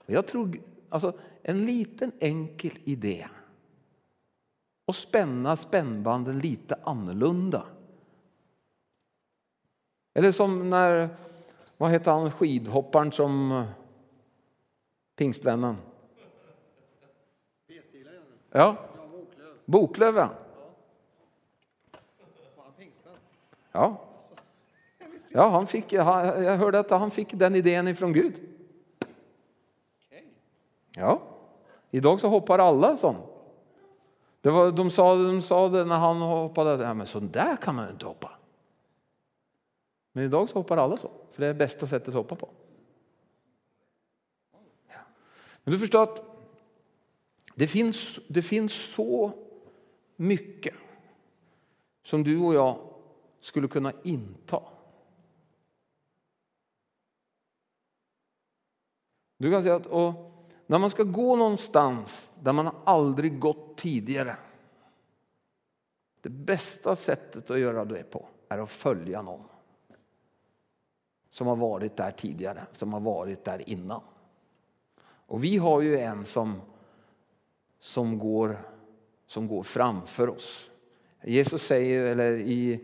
[0.07, 0.57] Och jag tror,
[0.89, 1.12] alltså,
[1.43, 3.27] en liten enkel idé
[4.87, 7.66] och spänna spännbanden lite annorlunda.
[10.14, 11.09] Eller som när,
[11.78, 13.64] vad heter han, skidhopparen som
[15.16, 15.76] pingstvännen?
[18.51, 18.76] Ja,
[19.64, 20.16] Boklöv.
[20.16, 20.30] Ja.
[23.72, 24.01] Ja.
[25.28, 26.05] Ja, han fick, jag
[26.57, 28.41] hörde att han fick den idén ifrån Gud.
[30.97, 31.22] Ja,
[31.91, 33.34] idag så hoppar alla sånt.
[34.45, 37.74] Det var, de, sa, de sa det när han hoppade, ja, men så där kan
[37.74, 38.30] man inte hoppa.
[40.12, 42.49] Men idag så hoppar alla så, för det är det bästa sättet att hoppa på.
[44.88, 44.99] Ja.
[45.64, 46.22] Men du förstår att
[47.55, 49.32] det finns, det finns så
[50.16, 50.74] mycket
[52.03, 52.78] som du och jag
[53.40, 54.62] skulle kunna inta.
[59.36, 60.34] Du kan säga att och
[60.67, 64.37] när man ska gå någonstans där man aldrig gått tidigare.
[66.21, 69.43] Det bästa sättet att göra det på är att följa någon
[71.31, 74.01] som har varit där tidigare, som har varit där innan.
[75.27, 76.61] Och vi har ju en som,
[77.81, 78.59] som, går,
[79.27, 80.71] som går framför oss.
[81.23, 82.81] Jesus säger, eller i,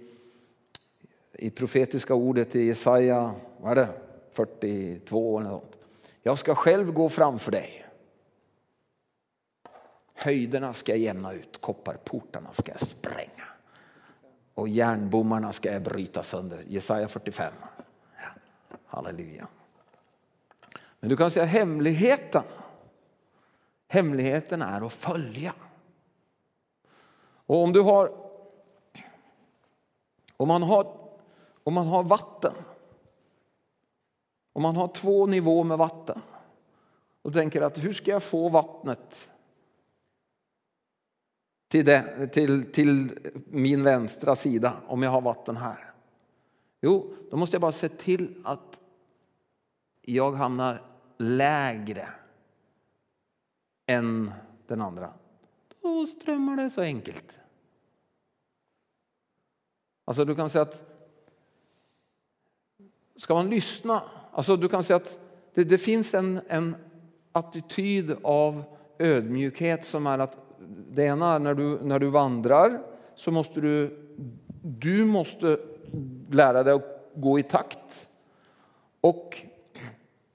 [1.32, 4.00] i profetiska ordet i Jesaja vad är det,
[4.32, 5.79] 42 eller något.
[6.22, 7.86] Jag ska själv gå framför dig.
[10.14, 13.44] Höjderna ska jag jämna ut, kopparportarna ska jag spränga.
[14.54, 16.64] Och järnbommarna ska jag bryta sönder.
[16.66, 17.52] Jesaja 45.
[18.86, 19.46] Halleluja.
[21.00, 22.42] Men du kan säga hemligheten.
[23.88, 25.54] Hemligheten är att följa.
[27.46, 28.30] Och om du har
[30.40, 30.96] om man har,
[31.64, 32.52] om man har vatten
[34.52, 36.20] om man har två nivåer med vatten
[37.22, 39.30] och tänker att hur ska jag få vattnet
[41.68, 45.92] till, det, till, till min vänstra sida om jag har vatten här?
[46.80, 48.80] Jo, då måste jag bara se till att
[50.02, 50.82] jag hamnar
[51.18, 52.08] lägre
[53.86, 54.30] än
[54.66, 55.12] den andra.
[55.82, 57.38] Då strömmar det så enkelt.
[60.04, 60.90] Alltså du kan säga att
[63.16, 65.20] ska man lyssna Alltså du kan säga att
[65.54, 66.76] det, det finns en, en
[67.32, 68.64] attityd av
[68.98, 70.38] ödmjukhet som är att
[70.90, 72.82] det ena är när du, när du vandrar
[73.14, 74.08] så måste du,
[74.62, 75.58] du måste
[76.30, 78.10] lära dig att gå i takt.
[79.00, 79.42] Och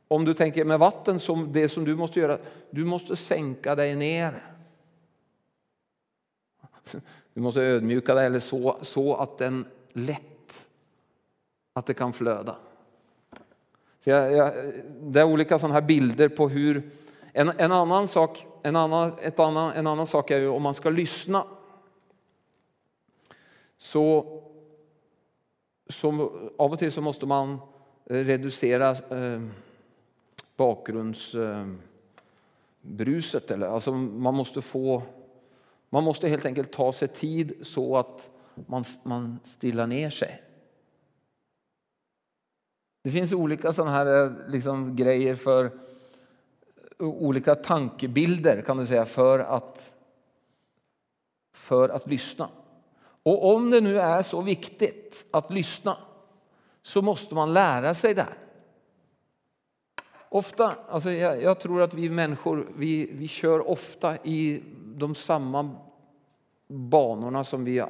[0.07, 2.37] om du tänker med vatten som det som du måste göra,
[2.69, 4.55] du måste sänka dig ner.
[7.33, 10.67] du måste ödmjuka dig eller så, så att den lätt,
[11.73, 12.55] att det kan flöda.
[14.05, 14.53] Så jag, jag,
[15.01, 16.89] det är olika sådana här bilder på hur,
[17.33, 20.73] en, en annan sak, en annan, ett annan, en annan sak är ju om man
[20.73, 21.43] ska lyssna.
[23.77, 24.25] Så,
[25.89, 27.57] så av och till så måste man
[28.05, 29.41] eh, reducera eh,
[30.57, 33.51] bakgrundsbruset.
[33.51, 35.01] Eh, eller, alltså man, måste få,
[35.89, 40.44] man måste helt enkelt ta sig tid så att man, man stillar ner sig.
[43.05, 45.71] Det finns olika sådana här eh, liksom, grejer för eh,
[47.05, 49.95] olika tankebilder kan du säga för att,
[51.53, 52.49] för att lyssna.
[53.23, 55.97] Och om det nu är så viktigt att lyssna
[56.81, 58.37] så måste man lära sig det här.
[60.29, 64.63] Ofta, alltså jag, jag, tror att vi människor vi, vi kör ofta i
[64.95, 65.75] de samma
[66.67, 67.83] banorna som vi,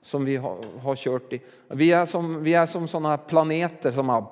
[0.00, 1.42] som vi har, har kört i.
[1.68, 4.26] Vi är som, vi är som sådana planeter som har,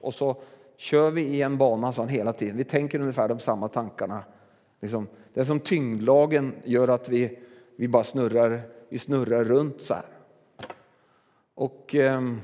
[0.00, 0.36] och så
[0.76, 2.56] kör vi i en bana sån hela tiden.
[2.56, 4.24] Vi tänker ungefär de samma tankarna.
[4.80, 7.38] Liksom, det är som tyngdlagen gör att vi,
[7.76, 10.06] vi bara snurrar, vi snurrar runt så här.
[11.54, 11.94] Och...
[11.94, 12.40] Ehm,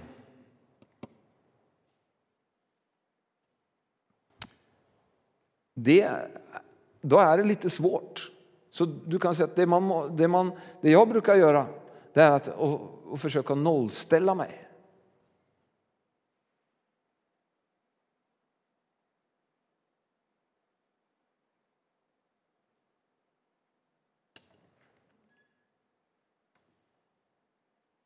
[5.74, 6.10] det,
[7.00, 8.32] då är det lite svårt.
[8.70, 11.66] Så du kan säga att det, man, det, man, det jag brukar göra
[12.12, 14.70] det är att och, och försöka nollställa mig.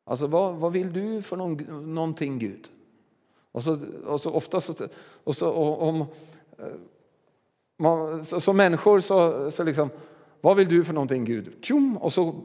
[0.07, 1.57] Alltså vad, vad vill du för någon,
[1.93, 2.69] någonting Gud?
[3.51, 4.73] Och så, och så ofta så,
[5.23, 6.01] och så, och, om,
[6.57, 6.67] eh,
[7.77, 9.89] man, som människor så, så liksom,
[10.41, 11.53] vad vill du för någonting Gud?
[11.61, 12.35] Tjum, och så,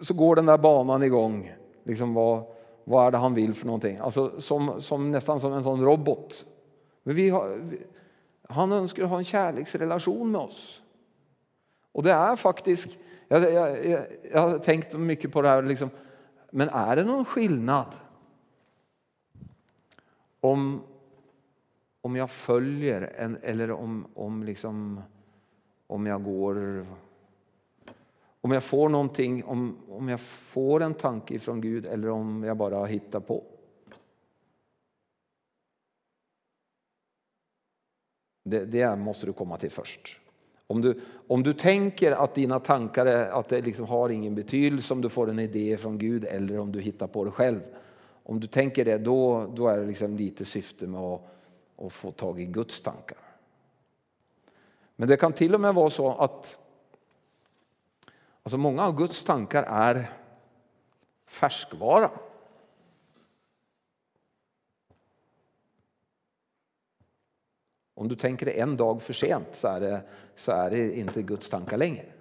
[0.00, 1.52] så går den där banan igång.
[1.84, 2.42] Liksom vad,
[2.84, 3.96] vad är det han vill för någonting?
[3.96, 6.44] Alltså som, som nästan som en sån robot.
[7.02, 7.82] Men vi har, vi,
[8.48, 10.82] han önskar ha en kärleksrelation med oss.
[11.92, 12.88] Och det är faktiskt,
[13.28, 15.90] jag, jag, jag, jag har tänkt mycket på det här, liksom,
[16.50, 17.86] men är det någon skillnad
[20.40, 20.80] om
[22.00, 25.02] om jag följer en, eller om, om, liksom,
[25.86, 26.86] om jag går...
[28.40, 32.56] Om jag får någonting, om, om jag får en tanke från Gud eller om jag
[32.56, 33.44] bara hittar på.
[38.44, 40.20] Det, det måste du komma till först.
[40.66, 44.94] Om du, om du tänker att dina tankar är, att det liksom har ingen betydelse
[44.94, 47.60] om du får en idé från Gud eller om du hittar på det själv.
[48.22, 51.30] Om du tänker det, då, då är det liksom lite syfte med att
[51.80, 53.18] att få tag i Guds tankar.
[54.96, 56.58] Men det kan till och med vara så att
[58.42, 60.10] alltså många av Guds tankar är
[61.26, 62.10] färskvara.
[67.94, 70.02] Om du tänker det en dag för sent så är det,
[70.34, 72.12] så är det inte Guds tankar längre.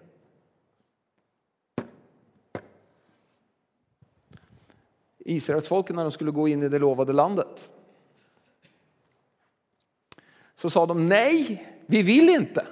[5.17, 7.71] Israelsfolken när de skulle gå in i det lovade landet
[10.55, 12.65] så sa de nej, vi vill inte.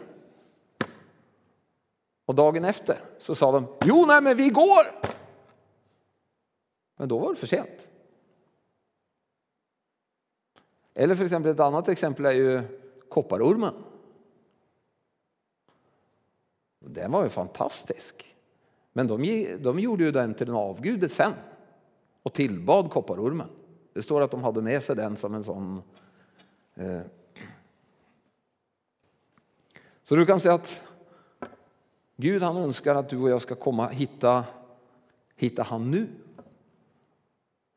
[2.27, 5.11] Och dagen efter så sa de jo, nej, men vi går.
[6.95, 7.89] Men då var det för sent.
[10.93, 12.61] Eller för exempel ett annat exempel är ju
[13.09, 13.73] kopparormen.
[16.79, 18.35] Den var ju fantastisk.
[18.93, 21.33] Men de, de gjorde ju den till en avgud sen
[22.23, 23.49] och tillbad kopparormen.
[23.93, 25.81] Det står att de hade med sig den som en sån
[26.75, 27.01] eh,
[30.07, 30.86] så du kan säga att
[32.19, 34.45] Gud han önskar att du och jag ska komma hitta,
[35.35, 36.07] hitta han nu.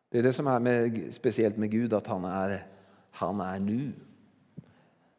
[0.09, 2.67] Det är det som är med, speciellt med Gud, att han är,
[3.11, 3.93] han är nu.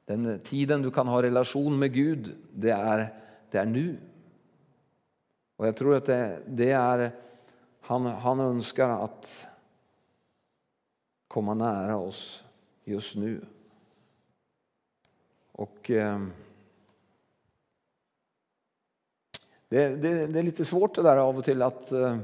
[0.06, 3.14] Den tiden du kan ha relation med Gud, det är,
[3.52, 3.98] det är nu.
[5.56, 7.12] Och jag tror att det, det är,
[7.82, 9.48] han, han önskar att
[11.28, 12.44] komma nära oss
[12.84, 13.46] just nu.
[15.52, 15.92] Och...
[15.92, 16.28] Eh,
[19.72, 22.18] Det, det, det, är lite svårt det där av och till att eh,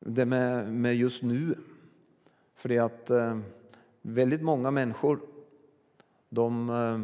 [0.00, 1.54] det med, med just nu.
[2.54, 3.38] För det att eh,
[4.00, 5.20] väldigt många människor
[6.28, 7.00] de eh,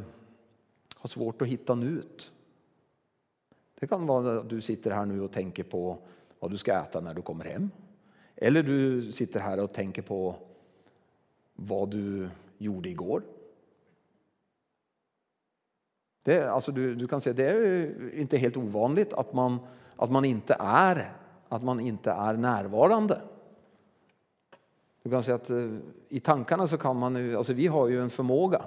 [0.96, 2.30] har svårt att hitta nuet.
[3.80, 5.98] Det kan vara att du sitter här nu och tänker på
[6.38, 7.70] vad du ska äta när du kommer hem.
[8.36, 10.36] Eller du sitter här och tänker på
[11.54, 12.28] vad du
[12.58, 13.22] gjorde igår.
[16.28, 19.58] Det, alltså du, du kan säga det är inte helt ovanligt att man,
[19.96, 21.12] att man inte är
[21.48, 23.22] att man inte är närvarande.
[25.02, 25.76] Du kan säga att eh,
[26.08, 28.64] i tankarna så kan man alltså vi har ju en förmåga,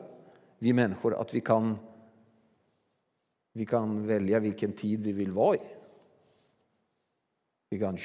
[0.58, 1.78] vi människor, att vi kan,
[3.54, 5.60] vi kan välja vilken tid vi vill vara i.
[7.70, 7.98] Vi kan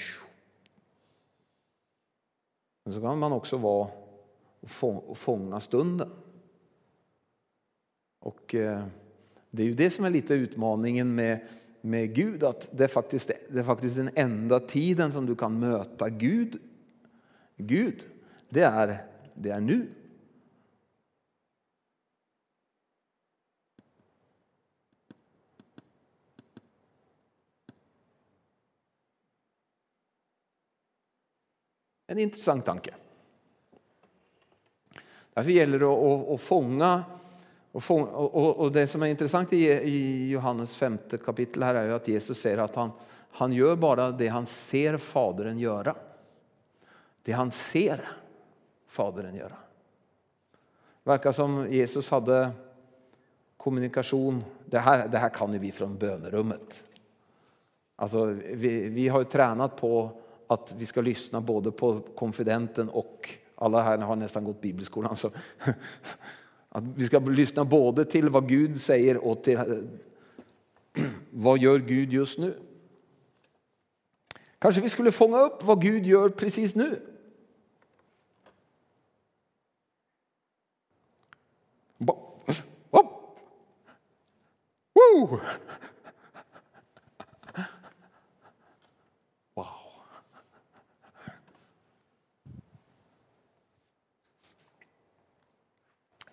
[2.84, 3.90] men så kan man också vara
[4.82, 6.11] och fånga stunden.
[8.18, 8.86] Och eh,
[9.51, 11.38] det är ju det som är lite utmaningen med,
[11.80, 15.61] med Gud, att det är, faktiskt, det är faktiskt den enda tiden som du kan
[15.61, 16.59] möta Gud.
[17.57, 18.05] Gud,
[18.49, 19.86] det är, det är nu.
[32.07, 32.94] En intressant tanke.
[35.34, 37.05] Därför gäller det att, att att fånga,
[37.91, 42.41] och, och, det som är intressant i, i Johannes femte kapitel här är att Jesus
[42.41, 42.91] säger att han,
[43.31, 45.95] han gör bara det han ser Fadern göra.
[47.22, 48.09] Det han ser
[48.89, 49.57] Fadern göra.
[51.05, 52.51] Det verkar som Jesus hade
[53.57, 54.45] kommunikation.
[54.64, 56.85] Det här, det här kan ju vi från bönerummet.
[57.97, 60.11] Alltså, vi, vi har ju tränat på
[60.47, 65.16] att vi ska lyssna både på konfidenten och alla här har nästan gått bibelskolan.
[65.16, 65.31] Så
[66.77, 69.59] att vi ska lyssna både till vad Gud säger och till
[71.31, 72.59] vad gör Gud just nu.
[74.59, 77.07] Kanske vi skulle fånga upp vad Gud gör precis nu.
[84.95, 85.41] Woo!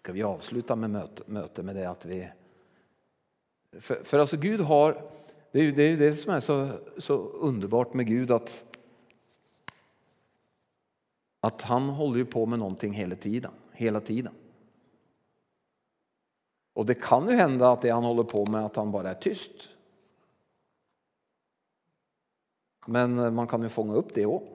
[0.04, 2.30] Ska vi avsluta med möte, möte med det att vi...
[3.80, 5.12] För, för alltså Gud har,
[5.52, 8.66] det är ju det, är det som är så, så underbart med Gud att,
[11.40, 13.52] att han håller ju på med någonting hela tiden.
[13.72, 14.34] Hela tiden.
[16.74, 19.16] Och det kan ju hända att det han håller på med att han bara är
[19.16, 19.70] tyst.
[22.86, 24.53] Men eh, man kan ju fånga upp det också.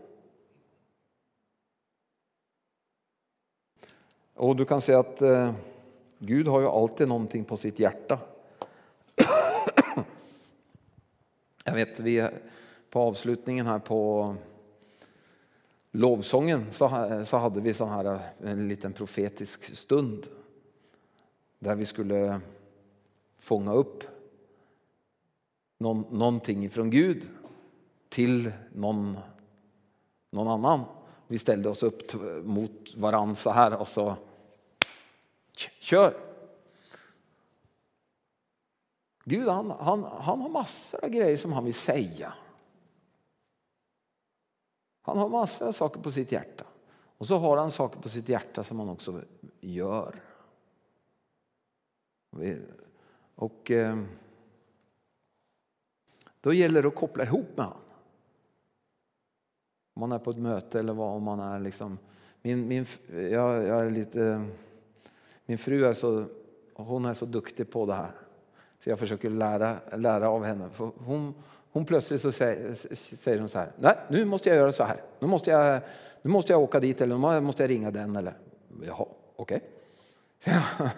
[4.39, 5.53] Och du kan se att eh,
[6.19, 8.19] Gud har ju alltid någonting på sitt hjärta.
[11.65, 12.29] Jag vet, vi
[12.91, 14.35] på avslutningen här på
[15.91, 16.89] lovsången så,
[17.27, 20.27] så hade vi sån här, eh, en liten profetisk stund
[21.59, 22.41] där vi skulle
[23.39, 24.05] fånga upp
[25.79, 27.29] någon, någonting ifrån Gud
[28.09, 29.19] till någon,
[30.31, 30.85] någon annan.
[31.27, 32.03] Vi ställde oss upp
[32.45, 34.17] mot varandra så här och så
[35.59, 36.29] Kör!
[39.25, 42.35] Gud han, han, han har massor av grejer som han vill säga.
[45.03, 46.65] Han har massor av saker på sitt hjärta.
[47.19, 49.23] Och så har han saker på sitt hjärta som han också
[49.61, 50.23] gör.
[53.35, 54.03] Och eh,
[56.41, 57.83] då gäller det att koppla ihop med honom.
[59.95, 61.99] Om man är på ett möte eller vad, om man är liksom...
[62.43, 64.49] Min, min, jag, jag är lite
[65.49, 66.25] min fru är så,
[66.75, 68.11] hon är så duktig på det här.
[68.79, 70.71] Så jag försöker lära, lära av henne.
[70.71, 71.35] För hon,
[71.71, 73.73] hon plötsligt så säger, säger hon så här.
[73.79, 75.03] Nej, nu måste jag göra så här.
[75.21, 75.81] Nu måste jag,
[76.23, 78.17] nu måste jag åka dit eller nu måste jag ringa den.
[78.17, 78.35] Eller,
[78.87, 79.61] Jaha, okej.
[80.41, 80.61] Okay.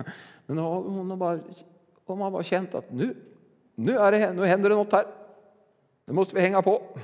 [0.47, 1.41] Men hon har, bara,
[2.05, 3.17] hon har bara känt att nu,
[3.75, 5.07] nu, är det, nu händer det något här.
[6.05, 6.83] Nu måste vi hänga på.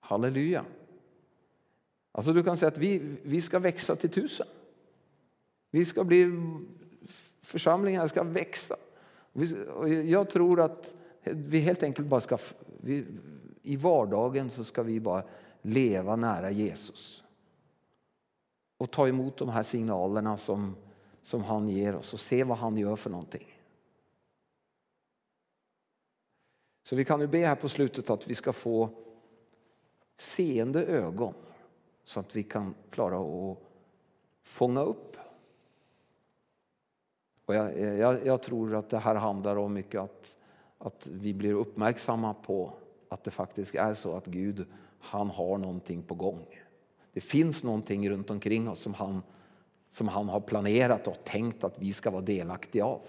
[0.00, 0.64] Halleluja.
[2.16, 4.46] Alltså du kan säga att vi, vi ska växa till tusen.
[5.70, 6.30] Vi ska bli,
[7.42, 8.76] församlingen ska växa.
[10.04, 10.94] Jag tror att
[11.24, 12.38] vi helt enkelt bara ska,
[12.80, 13.06] vi,
[13.62, 15.22] i vardagen så ska vi bara
[15.62, 17.24] leva nära Jesus.
[18.76, 20.76] Och ta emot de här signalerna som,
[21.22, 23.46] som han ger oss och se vad han gör för någonting.
[26.82, 28.90] Så vi kan ju be här på slutet att vi ska få
[30.16, 31.34] seende ögon
[32.04, 33.58] så att vi kan klara att
[34.42, 35.16] fånga upp.
[37.46, 40.38] Och jag, jag, jag, tror att det här handlar om mycket att,
[40.78, 42.72] att vi blir uppmärksamma på
[43.08, 44.66] att det faktiskt är så att Gud
[44.98, 46.46] han har någonting på gång.
[47.12, 49.22] Det finns någonting runt omkring oss som han,
[49.90, 53.00] som han har planerat och tänkt att vi ska vara delaktiga av.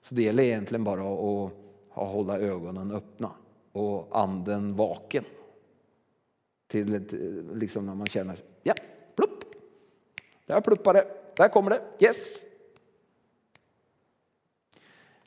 [0.00, 1.52] Så det gäller egentligen bara att,
[1.94, 3.30] att hålla ögonen öppna
[3.72, 5.24] och anden vaken.
[6.72, 7.12] Till ett,
[7.52, 8.74] liksom när man känner, ja,
[9.16, 9.44] plupp.
[10.46, 11.06] Där pluppar det,
[11.36, 12.44] där kommer det, yes.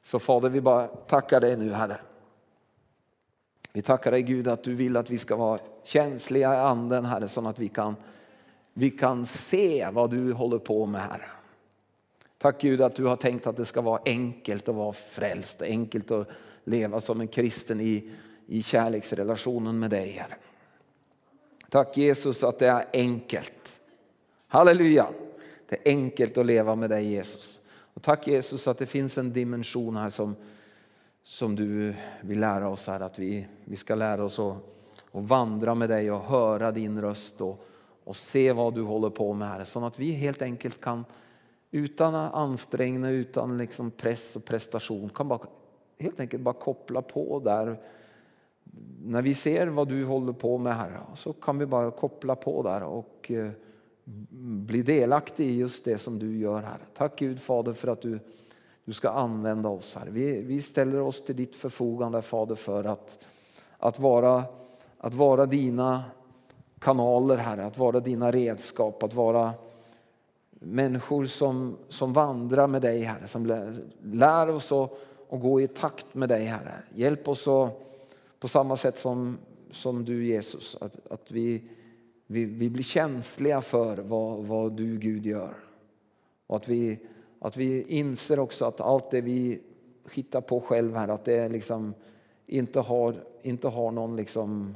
[0.02, 2.00] Så Fader, vi bara tackar dig nu Herre.
[3.74, 7.28] Vi tackar dig Gud att du vill att vi ska vara känsliga i anden Herre
[7.28, 7.96] så att vi kan,
[8.74, 11.30] vi kan se vad du håller på med Herre.
[12.38, 16.12] Tack Gud att du har tänkt att det ska vara enkelt att vara frälst, enkelt
[16.12, 16.28] att
[16.64, 18.12] leva som en kristen i,
[18.48, 20.38] i kärleksrelationen med dig Herre.
[21.76, 23.80] Tack Jesus att det är enkelt.
[24.48, 25.08] Halleluja!
[25.70, 27.60] Det är enkelt att leva med dig Jesus.
[27.70, 30.36] Och tack Jesus att det finns en dimension här som,
[31.24, 33.00] som du vill lära oss här.
[33.00, 34.56] Att vi, vi ska lära oss att,
[35.12, 37.66] att vandra med dig och höra din röst och,
[38.04, 39.64] och se vad du håller på med här.
[39.64, 41.06] Så att vi helt enkelt kan
[41.72, 45.40] utan ansträngning, utan liksom press och prestation kan bara,
[46.00, 47.78] helt enkelt bara koppla på där.
[49.04, 52.64] När vi ser vad du håller på med här så kan vi bara koppla på
[52.64, 53.50] där och eh,
[54.40, 56.78] bli delaktig i just det som du gör här.
[56.94, 58.20] Tack Gud Fader för att du,
[58.86, 60.08] du ska använda oss här.
[60.08, 63.20] Vi, vi ställer oss till ditt förfogande Fader för att,
[63.78, 64.44] att, vara,
[64.98, 66.04] att vara dina
[66.80, 69.54] kanaler här, att vara dina redskap, att vara
[70.60, 74.92] människor som, som vandrar med dig Herre, som lär, lär oss att,
[75.30, 76.74] att gå i takt med dig Herre.
[76.94, 77.95] Hjälp oss att,
[78.40, 79.38] på samma sätt som,
[79.72, 81.64] som du Jesus, att, att vi
[82.28, 85.56] vi, vi blir känsliga för vad, vad du Gud gör.
[86.48, 87.00] Och att vi,
[87.40, 89.62] att vi inser också att allt det vi
[90.12, 91.94] hittar på själv här, att det liksom
[92.48, 94.76] inte har, inte har någon liksom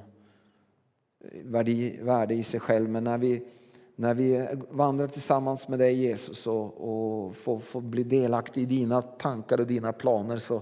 [1.44, 2.90] värde, värde i sig själv.
[2.90, 3.48] Men när vi,
[3.96, 9.02] när vi vandrar tillsammans med dig Jesus och, och får, får bli delaktig i dina
[9.02, 10.62] tankar och dina planer så,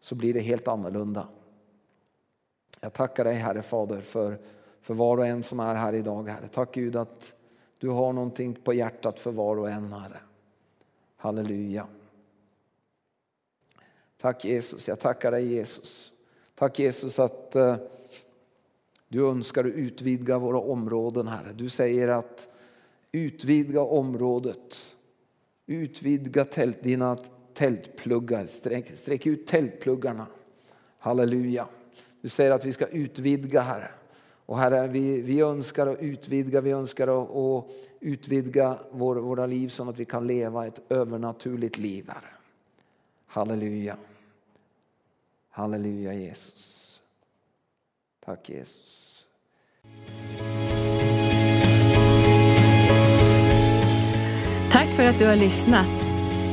[0.00, 1.28] så blir det helt annorlunda.
[2.80, 4.38] Jag tackar dig Herre Fader för
[4.86, 6.48] för var och en som är här idag, Herre.
[6.48, 7.34] Tack Gud att
[7.78, 10.20] du har någonting på hjärtat för var och en, Herre.
[11.16, 11.86] Halleluja.
[14.20, 16.12] Tack Jesus, jag tackar dig Jesus.
[16.54, 17.76] Tack Jesus att eh,
[19.08, 21.52] du önskar utvidga våra områden, Herre.
[21.54, 22.48] Du säger att
[23.12, 24.96] utvidga området,
[25.66, 27.16] utvidga tält, dina
[27.54, 30.26] tältpluggar, sträck, sträck ut tältpluggarna.
[30.98, 31.68] Halleluja.
[32.26, 33.90] Du säger att vi ska utvidga, Herre.
[34.46, 37.64] Och Herre, vi, vi önskar att utvidga, vi önskar att, att
[38.00, 42.30] utvidga vår, våra liv så att vi kan leva ett övernaturligt liv, Herre.
[43.26, 43.96] Halleluja.
[45.50, 47.00] Halleluja Jesus.
[48.24, 49.26] Tack Jesus.
[54.72, 56.05] Tack för att du har lyssnat.